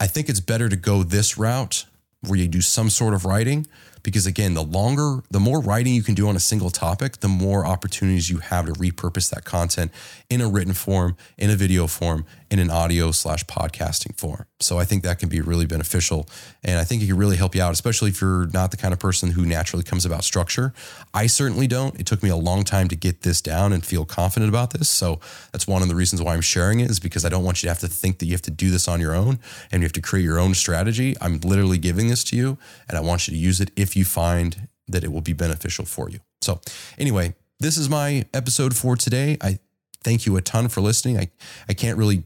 I 0.00 0.06
think 0.06 0.28
it's 0.28 0.40
better 0.40 0.68
to 0.68 0.76
go 0.76 1.02
this 1.02 1.38
route 1.38 1.86
where 2.26 2.38
you 2.38 2.48
do 2.48 2.60
some 2.60 2.90
sort 2.90 3.14
of 3.14 3.24
writing 3.24 3.66
because 4.02 4.26
again 4.26 4.54
the 4.54 4.62
longer 4.62 5.22
the 5.30 5.40
more 5.40 5.60
writing 5.60 5.94
you 5.94 6.02
can 6.02 6.14
do 6.14 6.28
on 6.28 6.36
a 6.36 6.40
single 6.40 6.70
topic 6.70 7.18
the 7.20 7.28
more 7.28 7.66
opportunities 7.66 8.28
you 8.28 8.38
have 8.38 8.66
to 8.66 8.72
repurpose 8.72 9.30
that 9.30 9.44
content 9.44 9.90
in 10.28 10.40
a 10.40 10.48
written 10.48 10.74
form 10.74 11.16
in 11.38 11.50
a 11.50 11.56
video 11.56 11.86
form 11.86 12.24
in 12.50 12.58
an 12.58 12.70
audio 12.70 13.10
slash 13.10 13.44
podcasting 13.44 14.16
form 14.18 14.46
so 14.60 14.78
i 14.78 14.84
think 14.84 15.02
that 15.02 15.18
can 15.18 15.28
be 15.28 15.40
really 15.40 15.66
beneficial 15.66 16.28
and 16.62 16.78
i 16.78 16.84
think 16.84 17.02
it 17.02 17.06
can 17.06 17.16
really 17.16 17.36
help 17.36 17.54
you 17.54 17.62
out 17.62 17.72
especially 17.72 18.10
if 18.10 18.20
you're 18.20 18.46
not 18.48 18.70
the 18.70 18.76
kind 18.76 18.92
of 18.92 18.98
person 18.98 19.30
who 19.30 19.46
naturally 19.46 19.84
comes 19.84 20.04
about 20.04 20.24
structure 20.24 20.72
i 21.14 21.26
certainly 21.26 21.66
don't 21.66 21.98
it 21.98 22.06
took 22.06 22.22
me 22.22 22.28
a 22.28 22.36
long 22.36 22.64
time 22.64 22.88
to 22.88 22.96
get 22.96 23.22
this 23.22 23.40
down 23.40 23.72
and 23.72 23.84
feel 23.84 24.04
confident 24.04 24.48
about 24.48 24.70
this 24.70 24.88
so 24.88 25.20
that's 25.52 25.66
one 25.66 25.82
of 25.82 25.88
the 25.88 25.94
reasons 25.94 26.20
why 26.22 26.34
i'm 26.34 26.40
sharing 26.40 26.80
it 26.80 26.90
is 26.90 27.00
because 27.00 27.24
i 27.24 27.28
don't 27.28 27.44
want 27.44 27.62
you 27.62 27.66
to 27.66 27.70
have 27.70 27.80
to 27.80 27.88
think 27.88 28.18
that 28.18 28.26
you 28.26 28.32
have 28.32 28.42
to 28.42 28.50
do 28.50 28.70
this 28.70 28.88
on 28.88 29.00
your 29.00 29.14
own 29.14 29.38
and 29.70 29.82
you 29.82 29.84
have 29.84 29.92
to 29.92 30.02
create 30.02 30.24
your 30.24 30.38
own 30.38 30.54
strategy 30.54 31.14
i'm 31.20 31.38
literally 31.40 31.78
giving 31.78 32.08
this 32.08 32.24
to 32.24 32.36
you 32.36 32.58
and 32.88 32.96
i 32.96 33.00
want 33.00 33.26
you 33.26 33.32
to 33.32 33.38
use 33.38 33.60
it 33.60 33.70
if 33.76 33.96
you 33.96 34.04
find 34.04 34.68
that 34.90 35.04
it 35.04 35.12
will 35.12 35.20
be 35.20 35.32
beneficial 35.32 35.84
for 35.84 36.10
you. 36.10 36.20
So, 36.42 36.60
anyway, 36.98 37.34
this 37.58 37.76
is 37.76 37.88
my 37.88 38.24
episode 38.34 38.76
for 38.76 38.96
today. 38.96 39.36
I 39.40 39.58
thank 40.02 40.26
you 40.26 40.36
a 40.36 40.42
ton 40.42 40.68
for 40.68 40.80
listening. 40.80 41.18
I, 41.18 41.30
I 41.68 41.74
can't 41.74 41.98
really 41.98 42.24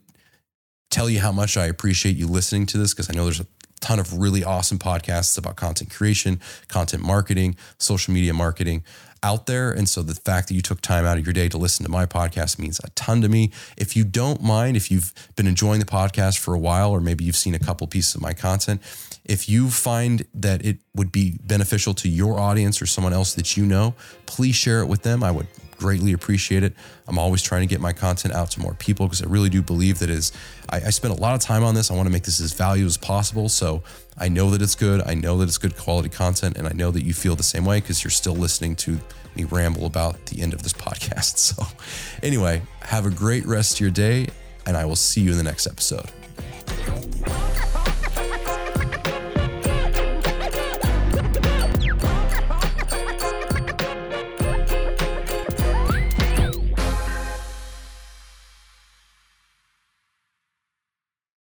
tell 0.95 1.11
you 1.11 1.19
how 1.19 1.33
much 1.33 1.57
I 1.57 1.67
appreciate 1.67 2.15
you 2.15 2.29
listening 2.29 2.67
to 2.67 2.79
this 2.79 2.95
because 2.95 3.11
I 3.11 3.15
know 3.15 3.25
there's 3.25 3.41
a 3.41 3.47
ton 3.81 3.99
of 3.99 4.17
really 4.17 4.45
awesome 4.45 4.79
podcasts 4.79 5.37
about 5.37 5.57
content 5.57 5.91
creation, 5.91 6.41
content 6.69 7.03
marketing, 7.03 7.57
social 7.79 8.15
media 8.15 8.33
marketing 8.33 8.85
out 9.21 9.47
there. 9.47 9.73
And 9.73 9.89
so 9.89 10.03
the 10.03 10.15
fact 10.15 10.47
that 10.49 10.55
you 10.55 10.63
took 10.63 10.81
time 10.81 11.05
out 11.05 11.19
of 11.19 11.27
your 11.27 11.33
day 11.33 11.49
to 11.49 11.59
listen 11.59 11.85
to 11.85 11.91
my 11.91 12.07
podcast 12.07 12.61
means 12.61 12.79
a 12.85 12.91
ton 12.91 13.23
to 13.23 13.29
me. 13.29 13.51
If 13.77 13.97
you 13.97 14.05
don't 14.05 14.41
mind, 14.41 14.77
if 14.77 14.89
you've 14.89 15.13
been 15.35 15.49
enjoying 15.49 15.81
the 15.81 15.87
podcast 15.87 16.39
for 16.39 16.55
a 16.55 16.59
while, 16.61 16.93
or 16.93 17.01
maybe 17.01 17.25
you've 17.25 17.35
seen 17.35 17.57
a 17.57 17.59
couple 17.59 17.89
pieces 17.89 18.15
of 18.15 18.21
my 18.21 18.33
content, 18.33 18.81
if 19.25 19.49
you 19.49 19.71
find 19.71 20.25
that 20.33 20.65
it 20.65 20.79
would 20.95 21.11
be 21.11 21.41
beneficial 21.43 21.95
to 21.95 22.09
your 22.09 22.39
audience 22.39 22.81
or 22.81 22.87
someone 22.87 23.13
else 23.13 23.35
that 23.35 23.57
you 23.57 23.67
know, 23.67 23.97
please 24.27 24.55
share 24.55 24.81
it 24.81 24.87
with 24.87 25.03
them. 25.03 25.25
I 25.25 25.33
would 25.33 25.49
greatly 25.85 26.15
appreciate 26.15 26.63
it. 26.63 26.73
I'm 27.07 27.19
always 27.19 27.43
trying 27.43 27.61
to 27.61 27.67
get 27.67 27.79
my 27.79 27.93
content 27.93 28.33
out 28.33 28.51
to 28.53 28.61
more 28.61 28.73
people 28.73 29.05
because 29.07 29.23
I 29.23 29.27
really 29.27 29.51
do 29.51 29.61
believe 29.61 29.99
that 29.99 30.09
is 30.09 30.33
I, 30.71 30.77
I 30.77 30.91
spend 30.91 31.13
a 31.13 31.21
lot 31.21 31.35
of 31.35 31.43
time 31.43 31.63
on 31.63 31.75
this. 31.75 31.91
I 31.91 31.95
want 31.95 32.07
to 32.07 32.11
make 32.11 32.23
this 32.23 32.41
as 32.41 32.55
valuable 32.55 32.87
as 32.87 32.97
possible. 32.97 33.51
So 33.51 33.83
I 34.17 34.31
know 34.31 34.49
that 34.53 34.63
it's 34.63 34.75
good. 34.75 35.03
I 35.05 35.13
know 35.13 35.37
that 35.39 35.45
it's 35.45 35.59
good 35.59 35.77
quality 35.77 36.09
content, 36.09 36.57
and 36.57 36.67
I 36.67 36.73
know 36.73 36.91
that 36.91 37.05
you 37.05 37.13
feel 37.13 37.37
the 37.37 37.43
same 37.43 37.67
way 37.67 37.81
because 37.81 38.03
you're 38.03 38.11
still 38.11 38.35
listening 38.35 38.77
to 38.77 38.99
me 39.37 39.45
ramble 39.45 39.85
about 39.85 40.25
the 40.27 40.41
end 40.41 40.55
of 40.55 40.63
this 40.63 40.73
podcast. 40.87 41.37
So 41.37 41.63
anyway, 42.23 42.63
have 42.81 43.05
a 43.05 43.11
great 43.11 43.45
rest 43.45 43.75
of 43.75 43.81
your 43.81 43.91
day, 43.91 44.29
and 44.65 44.79
I 44.79 44.87
will 44.87 44.97
see 44.97 45.21
you 45.21 45.33
in 45.33 45.37
the 45.37 45.45
next 45.45 45.67
episode. 45.67 46.11